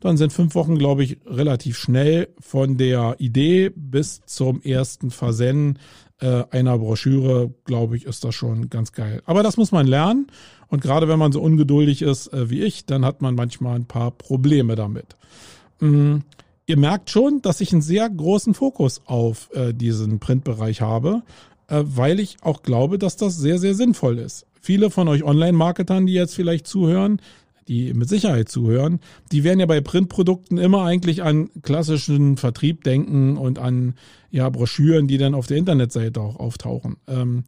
dann 0.00 0.16
sind 0.16 0.32
fünf 0.32 0.56
Wochen, 0.56 0.78
glaube 0.78 1.04
ich, 1.04 1.18
relativ 1.26 1.78
schnell 1.78 2.28
von 2.40 2.76
der 2.76 3.14
Idee 3.18 3.70
bis 3.74 4.20
zum 4.26 4.60
ersten 4.62 5.12
Versenden 5.12 5.78
äh, 6.22 6.44
einer 6.50 6.78
Broschüre, 6.78 7.52
glaube 7.64 7.96
ich, 7.96 8.06
ist 8.06 8.24
das 8.24 8.34
schon 8.34 8.70
ganz 8.70 8.92
geil. 8.92 9.22
Aber 9.26 9.42
das 9.42 9.56
muss 9.56 9.72
man 9.72 9.86
lernen. 9.86 10.28
Und 10.68 10.80
gerade 10.80 11.08
wenn 11.08 11.18
man 11.18 11.32
so 11.32 11.42
ungeduldig 11.42 12.02
ist 12.02 12.28
äh, 12.28 12.48
wie 12.48 12.62
ich, 12.62 12.86
dann 12.86 13.04
hat 13.04 13.20
man 13.20 13.34
manchmal 13.34 13.76
ein 13.76 13.86
paar 13.86 14.10
Probleme 14.12 14.76
damit. 14.76 15.16
Mhm. 15.80 16.22
Ihr 16.66 16.78
merkt 16.78 17.10
schon, 17.10 17.42
dass 17.42 17.60
ich 17.60 17.72
einen 17.72 17.82
sehr 17.82 18.08
großen 18.08 18.54
Fokus 18.54 19.02
auf 19.04 19.50
äh, 19.52 19.74
diesen 19.74 20.20
Printbereich 20.20 20.80
habe, 20.80 21.22
äh, 21.66 21.82
weil 21.84 22.20
ich 22.20 22.36
auch 22.42 22.62
glaube, 22.62 22.98
dass 22.98 23.16
das 23.16 23.36
sehr, 23.36 23.58
sehr 23.58 23.74
sinnvoll 23.74 24.18
ist. 24.18 24.46
Viele 24.60 24.90
von 24.90 25.08
euch 25.08 25.24
Online-Marketern, 25.24 26.06
die 26.06 26.14
jetzt 26.14 26.36
vielleicht 26.36 26.68
zuhören, 26.68 27.20
die 27.68 27.94
mit 27.94 28.08
Sicherheit 28.08 28.48
zuhören, 28.48 29.00
die 29.30 29.44
werden 29.44 29.60
ja 29.60 29.66
bei 29.66 29.80
Printprodukten 29.80 30.58
immer 30.58 30.84
eigentlich 30.84 31.22
an 31.22 31.50
klassischen 31.62 32.36
Vertrieb 32.36 32.84
denken 32.84 33.36
und 33.36 33.58
an 33.58 33.94
ja 34.30 34.48
Broschüren, 34.48 35.08
die 35.08 35.18
dann 35.18 35.34
auf 35.34 35.46
der 35.46 35.56
Internetseite 35.56 36.20
auch 36.20 36.36
auftauchen. 36.36 36.96
Ähm, 37.06 37.44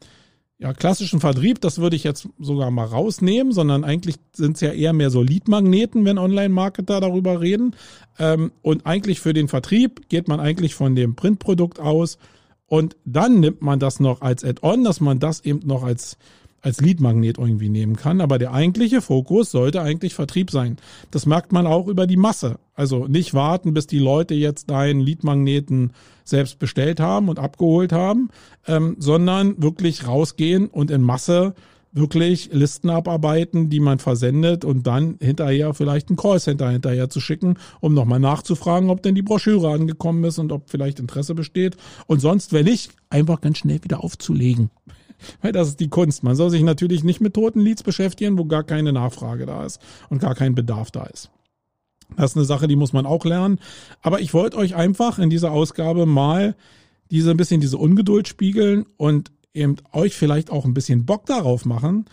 ja, 0.59 0.73
klassischen 0.73 1.21
Vertrieb, 1.21 1.61
das 1.61 1.79
würde 1.79 1.97
ich 1.97 2.05
jetzt 2.05 2.29
sogar 2.39 2.71
mal 2.71 2.87
rausnehmen, 2.87 3.53
sondern 3.53 3.83
eigentlich 3.85 4.17
sind 4.33 4.55
es 4.55 4.61
ja 4.61 4.71
eher 4.71 4.93
mehr 4.93 5.11
so 5.11 5.21
Leadmagneten, 5.21 6.05
wenn 6.05 6.17
Online-Marketer 6.17 7.01
darüber 7.01 7.41
reden. 7.41 7.75
Ähm, 8.19 8.53
und 8.63 8.87
eigentlich 8.87 9.21
für 9.21 9.33
den 9.33 9.49
Vertrieb 9.49 10.09
geht 10.09 10.29
man 10.29 10.41
eigentlich 10.41 10.75
von 10.75 10.95
dem 10.95 11.17
Printprodukt 11.17 11.81
aus 11.81 12.19
und 12.67 12.97
dann 13.05 13.41
nimmt 13.41 13.63
man 13.63 13.79
das 13.79 14.01
noch 14.01 14.23
als 14.23 14.45
Add-on, 14.45 14.85
dass 14.85 15.01
man 15.01 15.19
das 15.19 15.45
eben 15.45 15.61
noch 15.67 15.83
als 15.83 16.19
als 16.65 16.81
Leadmagnet 16.81 17.39
irgendwie 17.39 17.69
nehmen 17.69 17.95
kann. 17.95 18.21
Aber 18.21 18.39
der 18.39 18.53
eigentliche 18.53 19.03
Fokus 19.03 19.51
sollte 19.51 19.83
eigentlich 19.83 20.15
Vertrieb 20.15 20.51
sein. 20.51 20.79
Das 21.11 21.27
merkt 21.27 21.53
man 21.53 21.67
auch 21.67 21.87
über 21.87 22.07
die 22.07 22.17
Masse. 22.17 22.59
Also 22.75 23.07
nicht 23.07 23.35
warten, 23.35 23.75
bis 23.75 23.87
die 23.87 23.99
Leute 23.99 24.35
jetzt 24.35 24.71
deinen 24.71 25.01
Leadmagneten 25.01 25.93
selbst 26.25 26.59
bestellt 26.59 27.01
haben 27.01 27.29
und 27.29 27.39
abgeholt 27.39 27.93
haben, 27.93 28.31
ähm, 28.67 28.97
sondern 28.99 29.63
wirklich 29.63 30.09
rausgehen 30.09 30.69
und 30.69 30.91
in 30.91 31.03
Masse 31.03 31.55
wirklich 31.93 32.51
Listen 32.51 32.91
abarbeiten, 32.91 33.71
die 33.71 33.79
man 33.79 34.01
versendet 34.01 34.65
und 34.65 34.87
dann 34.87 35.17
hinterher 35.21 35.75
vielleicht 35.75 36.11
ein 36.11 36.17
Callcenter 36.17 36.71
hinterher 36.71 37.09
zu 37.09 37.21
schicken, 37.21 37.57
um 37.81 37.95
nochmal 37.95 38.19
nachzufragen, 38.19 38.91
ob 38.91 39.03
denn 39.03 39.15
die 39.15 39.23
Broschüre 39.23 39.71
angekommen 39.71 40.25
ist 40.25 40.39
und 40.39 40.51
ob 40.51 40.71
vielleicht 40.71 40.99
Interesse 40.99 41.37
besteht. 41.37 41.77
Und 42.07 42.21
sonst, 42.21 42.53
wenn 42.53 42.65
nicht, 42.65 42.91
einfach 43.11 43.41
ganz 43.41 43.59
schnell 43.59 43.85
wieder 43.85 44.03
aufzulegen. 44.03 44.71
Weil 45.41 45.53
das 45.53 45.69
ist 45.69 45.81
die 45.81 45.89
Kunst. 45.89 46.23
Man 46.23 46.37
soll 46.37 46.51
sich 46.51 46.63
natürlich 46.63 47.05
nicht 47.05 47.21
mit 47.21 47.35
toten 47.35 47.61
Leads 47.61 47.83
beschäftigen, 47.83 48.39
wo 48.39 48.45
gar 48.45 48.65
keine 48.65 48.93
Nachfrage 48.93 49.47
da 49.47 49.65
ist 49.65 49.81
und 50.11 50.21
gar 50.21 50.35
kein 50.35 50.55
Bedarf 50.55 50.91
da 50.91 51.05
ist. 51.05 51.31
Das 52.17 52.33
ist 52.33 52.37
eine 52.37 52.47
Sache, 52.47 52.69
die 52.69 52.77
muss 52.77 52.93
man 52.93 53.07
auch 53.07 53.25
lernen. 53.25 53.59
Aber 54.03 54.21
ich 54.21 54.35
wollte 54.35 54.57
euch 54.57 54.75
einfach 54.75 55.19
in 55.19 55.31
dieser 55.31 55.53
Ausgabe 55.53 56.07
mal 56.07 56.55
diese 57.11 57.31
ein 57.31 57.37
bisschen 57.37 57.61
diese 57.61 57.79
Ungeduld 57.79 58.29
spiegeln 58.29 58.87
und 58.97 59.31
eben 59.53 59.77
euch 59.93 60.15
vielleicht 60.15 60.51
auch 60.51 60.65
ein 60.65 60.75
bisschen 60.75 61.07
Bock 61.07 61.27
darauf 61.27 61.65
machen, 61.65 62.07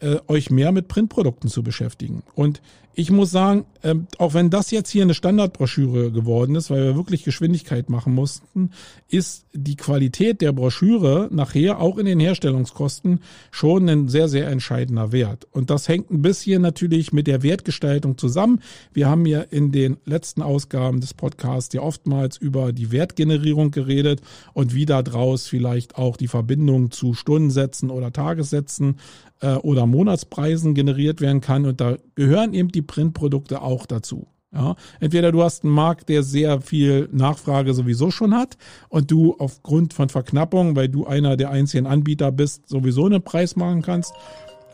äh, 0.00 0.16
euch 0.28 0.50
mehr 0.50 0.72
mit 0.72 0.88
Printprodukten 0.88 1.50
zu 1.50 1.62
beschäftigen. 1.62 2.22
Und 2.34 2.60
ich 3.00 3.12
muss 3.12 3.30
sagen, 3.30 3.64
äh, 3.82 3.94
auch 4.18 4.34
wenn 4.34 4.50
das 4.50 4.72
jetzt 4.72 4.90
hier 4.90 5.02
eine 5.02 5.14
Standardbroschüre 5.14 6.10
geworden 6.10 6.56
ist, 6.56 6.68
weil 6.68 6.82
wir 6.82 6.96
wirklich 6.96 7.22
Geschwindigkeit 7.22 7.90
machen 7.90 8.12
mussten, 8.12 8.70
ist 9.08 9.46
die 9.52 9.76
Qualität 9.76 10.40
der 10.40 10.50
Broschüre 10.50 11.28
nachher 11.30 11.80
auch 11.80 11.98
in 11.98 12.06
den 12.06 12.18
Herstellungskosten 12.18 13.20
schon 13.52 13.88
ein 13.88 14.08
sehr, 14.08 14.26
sehr 14.26 14.48
entscheidender 14.48 15.12
Wert. 15.12 15.46
Und 15.52 15.70
das 15.70 15.86
hängt 15.86 16.10
ein 16.10 16.22
bisschen 16.22 16.60
natürlich 16.60 17.12
mit 17.12 17.28
der 17.28 17.44
Wertgestaltung 17.44 18.18
zusammen. 18.18 18.62
Wir 18.92 19.08
haben 19.08 19.26
ja 19.26 19.42
in 19.42 19.70
den 19.70 19.98
letzten 20.04 20.42
Ausgaben 20.42 21.00
des 21.00 21.14
Podcasts 21.14 21.72
ja 21.72 21.82
oftmals 21.82 22.36
über 22.36 22.72
die 22.72 22.90
Wertgenerierung 22.90 23.70
geredet 23.70 24.22
und 24.54 24.74
wie 24.74 24.86
daraus 24.86 25.46
vielleicht 25.46 25.98
auch 25.98 26.16
die 26.16 26.26
Verbindung 26.26 26.90
zu 26.90 27.14
Stundensätzen 27.14 27.90
oder 27.90 28.12
Tagessätzen 28.12 28.96
äh, 29.40 29.54
oder 29.54 29.86
Monatspreisen 29.86 30.74
generiert 30.74 31.20
werden 31.20 31.40
kann. 31.40 31.66
Und 31.66 31.80
da 31.80 31.96
gehören 32.14 32.54
eben 32.54 32.70
die 32.70 32.82
Printprodukte 32.82 33.62
auch 33.62 33.86
dazu. 33.86 34.28
Ja, 34.52 34.76
entweder 34.98 35.30
du 35.30 35.42
hast 35.42 35.64
einen 35.64 35.74
Markt, 35.74 36.08
der 36.08 36.22
sehr 36.22 36.62
viel 36.62 37.10
Nachfrage 37.12 37.74
sowieso 37.74 38.10
schon 38.10 38.34
hat 38.34 38.56
und 38.88 39.10
du 39.10 39.36
aufgrund 39.38 39.92
von 39.92 40.08
Verknappung, 40.08 40.74
weil 40.74 40.88
du 40.88 41.06
einer 41.06 41.36
der 41.36 41.50
einzigen 41.50 41.86
Anbieter 41.86 42.32
bist, 42.32 42.66
sowieso 42.66 43.04
einen 43.04 43.22
Preis 43.22 43.56
machen 43.56 43.82
kannst. 43.82 44.14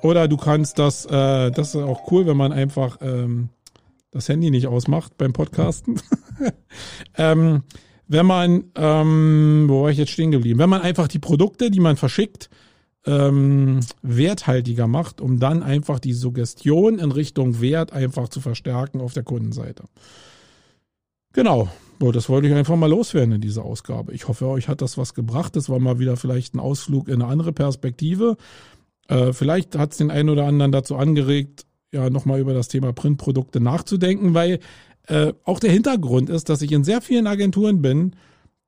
Oder 0.00 0.28
du 0.28 0.36
kannst 0.36 0.78
das, 0.78 1.06
äh, 1.06 1.50
das 1.50 1.74
ist 1.74 1.82
auch 1.82 2.12
cool, 2.12 2.26
wenn 2.26 2.36
man 2.36 2.52
einfach 2.52 2.98
ähm, 3.00 3.48
das 4.12 4.28
Handy 4.28 4.50
nicht 4.52 4.68
ausmacht 4.68 5.18
beim 5.18 5.32
Podcasten. 5.32 6.00
ähm, 7.16 7.64
wenn 8.06 8.26
man, 8.26 8.64
ähm, 8.76 9.64
wo 9.66 9.82
war 9.82 9.90
ich 9.90 9.98
jetzt 9.98 10.12
stehen 10.12 10.30
geblieben? 10.30 10.60
Wenn 10.60 10.70
man 10.70 10.82
einfach 10.82 11.08
die 11.08 11.18
Produkte, 11.18 11.70
die 11.70 11.80
man 11.80 11.96
verschickt, 11.96 12.48
ähm, 13.06 13.80
werthaltiger 14.02 14.86
macht, 14.86 15.20
um 15.20 15.38
dann 15.38 15.62
einfach 15.62 15.98
die 15.98 16.14
Suggestion 16.14 16.98
in 16.98 17.12
Richtung 17.12 17.60
Wert 17.60 17.92
einfach 17.92 18.28
zu 18.28 18.40
verstärken 18.40 19.00
auf 19.00 19.12
der 19.12 19.22
Kundenseite. 19.22 19.84
Genau. 21.32 21.68
So, 22.00 22.12
das 22.12 22.28
wollte 22.28 22.48
ich 22.48 22.54
einfach 22.54 22.76
mal 22.76 22.90
loswerden 22.90 23.34
in 23.34 23.40
dieser 23.40 23.64
Ausgabe. 23.64 24.12
Ich 24.12 24.26
hoffe, 24.26 24.46
euch 24.46 24.68
hat 24.68 24.82
das 24.82 24.98
was 24.98 25.14
gebracht. 25.14 25.56
Das 25.56 25.68
war 25.68 25.78
mal 25.78 25.98
wieder 25.98 26.16
vielleicht 26.16 26.54
ein 26.54 26.60
Ausflug 26.60 27.08
in 27.08 27.22
eine 27.22 27.26
andere 27.26 27.52
Perspektive. 27.52 28.36
Äh, 29.08 29.32
vielleicht 29.32 29.76
hat 29.76 29.92
es 29.92 29.98
den 29.98 30.10
einen 30.10 30.28
oder 30.28 30.46
anderen 30.46 30.72
dazu 30.72 30.96
angeregt, 30.96 31.66
ja, 31.92 32.10
nochmal 32.10 32.40
über 32.40 32.54
das 32.54 32.68
Thema 32.68 32.92
Printprodukte 32.92 33.60
nachzudenken, 33.60 34.34
weil 34.34 34.58
äh, 35.06 35.32
auch 35.44 35.60
der 35.60 35.70
Hintergrund 35.70 36.30
ist, 36.30 36.48
dass 36.48 36.62
ich 36.62 36.72
in 36.72 36.84
sehr 36.84 37.00
vielen 37.00 37.26
Agenturen 37.26 37.82
bin, 37.82 38.16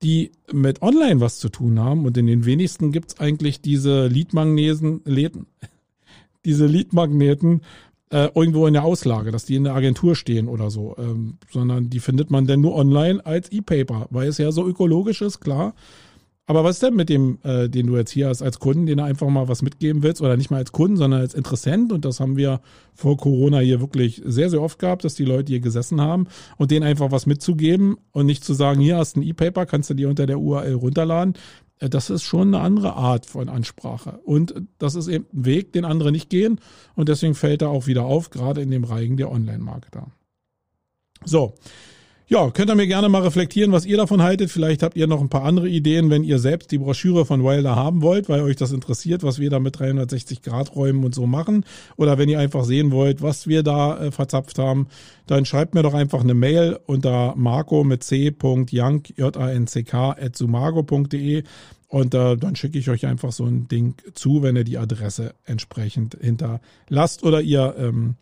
die 0.02 0.32
mit 0.52 0.82
Online 0.82 1.20
was 1.20 1.38
zu 1.38 1.48
tun 1.48 1.80
haben. 1.80 2.04
Und 2.04 2.16
in 2.16 2.26
den 2.26 2.44
wenigsten 2.44 2.92
gibt's 2.92 3.18
eigentlich 3.18 3.61
diese 3.61 4.06
Leadmagnesen, 4.06 5.02
Läden, 5.04 5.46
diese 6.44 6.66
Leadmagneten 6.66 7.62
äh, 8.11 8.28
irgendwo 8.35 8.66
in 8.66 8.74
der 8.74 8.85
Auslage, 8.85 9.32
dass 9.32 9.44
die 9.44 9.56
in 9.56 9.64
der 9.64 9.74
Agentur 9.74 10.14
stehen 10.14 10.48
oder 10.48 10.70
so, 10.70 10.94
ähm, 10.98 11.38
sondern 11.50 11.90
die 11.90 12.00
findet 12.00 12.30
man 12.30 12.46
denn 12.46 12.61
nur 12.61 12.74
online 12.74 13.24
als 13.24 13.50
E-Paper, 13.50 14.06
weil 14.11 14.28
es 14.28 14.38
ja 14.38 14.52
so 14.52 14.66
ökologisch 14.66 15.22
ist, 15.22 15.40
klar. 15.40 15.74
Aber 16.48 16.62
was 16.62 16.76
ist 16.76 16.82
denn 16.85 16.94
mit 16.94 17.09
dem, 17.09 17.38
äh, 17.42 17.68
den 17.68 17.88
du 17.88 17.96
jetzt 17.96 18.12
hier 18.12 18.28
hast 18.28 18.40
als 18.40 18.61
Kunden, 18.61 18.87
den 18.87 18.98
du 18.98 19.04
einfach 19.04 19.28
mal 19.28 19.48
was 19.48 19.62
mitgeben 19.62 20.04
willst? 20.04 20.22
Oder 20.22 20.37
nicht 20.37 20.50
mal 20.50 20.59
als 20.59 20.70
Kunden, 20.70 20.96
sondern 20.96 21.20
als 21.20 21.35
Interessent. 21.35 21.92
Und 21.92 22.04
das 22.04 22.20
haben 22.20 22.37
wir 22.37 22.61
vor 22.94 23.16
Corona 23.16 23.59
hier 23.59 23.80
wirklich 23.80 24.22
sehr, 24.24 24.48
sehr 24.48 24.62
oft 24.62 24.78
gehabt, 24.78 25.04
dass 25.04 25.16
die 25.16 25.24
Leute 25.24 25.52
hier 25.52 25.61
gesessen 25.61 26.00
haben 26.00 26.28
und 26.56 26.70
denen 26.70 26.87
einfach 26.87 27.11
was 27.11 27.26
mitzugeben 27.26 27.96
und 28.12 28.26
nicht 28.26 28.44
zu 28.44 28.54
sagen, 28.54 28.80
hier 28.80 28.96
hast 28.96 29.16
du 29.16 29.20
ein 29.20 29.22
E-Paper, 29.24 29.66
kannst 29.66 29.90
du 29.90 29.94
dir 29.94 30.09
unter 30.09 30.26
der 30.26 30.38
URL 30.38 30.74
runterladen. 30.74 31.35
Äh, 31.80 31.88
das 31.88 32.11
ist 32.11 32.22
schon 32.22 32.54
eine 32.54 32.62
andere 32.62 32.94
Art 32.94 33.26
von 33.26 33.48
Ansprache. 33.48 34.20
Und 34.24 34.54
das 34.78 34.94
ist 34.94 35.09
eben 35.09 35.26
ein 35.32 35.44
Weg, 35.46 35.72
den 35.72 35.85
andere 35.85 36.12
nicht 36.12 36.30
gehen. 36.30 36.61
Und 36.94 37.09
deswegen 37.09 37.35
fällt 37.35 37.62
er 37.62 37.70
auch 37.70 37.88
wieder 37.88 38.04
auf, 38.04 38.30
gerade 38.30 38.62
in 38.62 38.70
dem 38.70 38.85
Reigen 38.85 39.16
der 39.16 39.32
Online-Marketer. 39.32 40.12
So. 41.24 41.54
Ja, 42.29 42.51
könnt 42.51 42.71
ihr 42.71 42.75
mir 42.75 42.89
gerne 42.89 43.09
mal 43.09 43.23
reflektieren, 43.23 43.71
was 43.71 43.87
ihr 43.87 43.97
davon 43.97 44.21
haltet. 44.21 44.51
Vielleicht 44.51 44.83
habt 44.83 44.97
ihr 44.97 45.07
noch 45.07 45.21
ein 45.21 45.29
paar 45.29 45.45
andere 45.45 45.69
Ideen, 45.69 46.11
wenn 46.11 46.25
ihr 46.25 46.41
selbst 46.41 46.73
die 46.73 46.79
Broschüre 46.79 47.25
von 47.25 47.45
Wilder 47.45 47.77
haben 47.77 48.03
wollt, 48.03 48.29
weil 48.29 48.41
euch 48.41 48.57
das 48.57 48.73
interessiert, 48.73 49.23
was 49.23 49.39
wir 49.39 49.49
da 49.49 49.61
mit 49.61 49.79
360 49.79 50.43
Grad 50.43 50.75
Räumen 50.75 51.05
und 51.05 51.15
so 51.15 51.29
machen. 51.29 51.65
Oder 51.97 52.19
wenn 52.19 52.29
ihr 52.29 52.41
einfach 52.41 52.65
sehen 52.65 52.91
wollt, 52.91 53.23
was 53.23 53.47
wir 53.47 53.62
da 53.62 53.99
äh, 53.99 54.11
verzapft 54.11 54.59
haben, 54.59 54.89
dann 55.29 55.45
schreibt 55.45 55.77
mir 55.77 55.85
doch 55.85 55.95
einfach 55.95 56.21
eine 56.21 56.35
Mail 56.35 56.81
unter 56.87 57.35
marco 57.37 57.85
mit 57.85 58.03
c.jank, 58.03 59.17
J-A-N-C-K, 59.17 60.11
at 60.11 60.37
sumago.de 60.37 61.45
und 61.87 62.15
äh, 62.15 62.37
dann 62.37 62.57
schicke 62.57 62.77
ich 62.77 62.91
euch 62.91 63.07
einfach 63.07 63.31
so 63.31 63.45
ein 63.45 63.69
Ding 63.69 63.95
zu, 64.15 64.43
wenn 64.43 64.57
ihr 64.57 64.65
die 64.65 64.79
Adresse 64.79 65.33
entsprechend 65.45 66.19
hinterlasst 66.21 67.23
oder 67.23 67.41
ihr 67.41 67.77
ähm, 67.79 68.17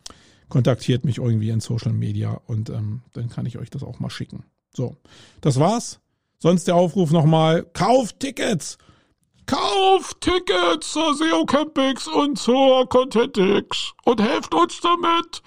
kontaktiert 0.48 1.04
mich 1.04 1.18
irgendwie 1.18 1.50
in 1.50 1.60
Social 1.60 1.92
Media 1.92 2.40
und 2.46 2.70
ähm, 2.70 3.02
dann 3.12 3.28
kann 3.28 3.46
ich 3.46 3.58
euch 3.58 3.70
das 3.70 3.82
auch 3.82 4.00
mal 4.00 4.10
schicken. 4.10 4.44
So, 4.72 4.96
das 5.40 5.58
war's. 5.58 6.00
Sonst 6.38 6.66
der 6.66 6.76
Aufruf 6.76 7.10
nochmal, 7.10 7.64
kauft 7.72 8.20
Tickets! 8.20 8.78
Kauft 9.46 10.22
Tickets 10.22 10.92
zur 10.92 11.14
SEO 11.14 11.44
Campix 11.44 12.08
und 12.08 12.38
zur 12.38 12.88
Contentix 12.88 13.92
und 14.04 14.20
helft 14.20 14.54
uns 14.54 14.80
damit, 14.80 15.42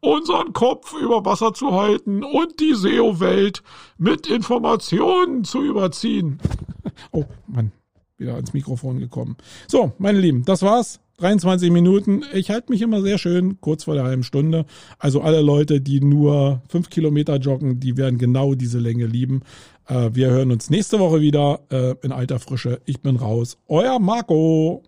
unseren 0.00 0.52
Kopf 0.52 0.94
über 0.94 1.24
Wasser 1.24 1.52
zu 1.52 1.72
halten 1.72 2.24
und 2.24 2.60
die 2.60 2.74
SEO-Welt 2.74 3.62
mit 3.98 4.26
Informationen 4.26 5.44
zu 5.44 5.62
überziehen. 5.62 6.40
oh, 7.12 7.24
Mann, 7.46 7.72
wieder 8.16 8.34
ans 8.34 8.52
Mikrofon 8.52 8.98
gekommen. 8.98 9.36
So, 9.68 9.92
meine 9.98 10.18
Lieben, 10.18 10.44
das 10.44 10.62
war's. 10.62 11.01
23 11.22 11.70
Minuten. 11.70 12.24
Ich 12.34 12.50
halte 12.50 12.72
mich 12.72 12.82
immer 12.82 13.00
sehr 13.00 13.16
schön 13.16 13.60
kurz 13.60 13.84
vor 13.84 13.94
der 13.94 14.02
halben 14.02 14.24
Stunde. 14.24 14.66
Also 14.98 15.20
alle 15.20 15.40
Leute, 15.40 15.80
die 15.80 16.00
nur 16.00 16.62
fünf 16.68 16.90
Kilometer 16.90 17.36
joggen, 17.36 17.78
die 17.78 17.96
werden 17.96 18.18
genau 18.18 18.54
diese 18.54 18.80
Länge 18.80 19.06
lieben. 19.06 19.42
Äh, 19.86 20.10
wir 20.12 20.30
hören 20.30 20.50
uns 20.50 20.68
nächste 20.68 20.98
Woche 20.98 21.20
wieder 21.20 21.60
äh, 21.70 21.94
in 22.02 22.10
alter 22.10 22.40
Frische. 22.40 22.80
Ich 22.86 23.02
bin 23.02 23.16
raus. 23.16 23.56
Euer 23.68 24.00
Marco. 24.00 24.82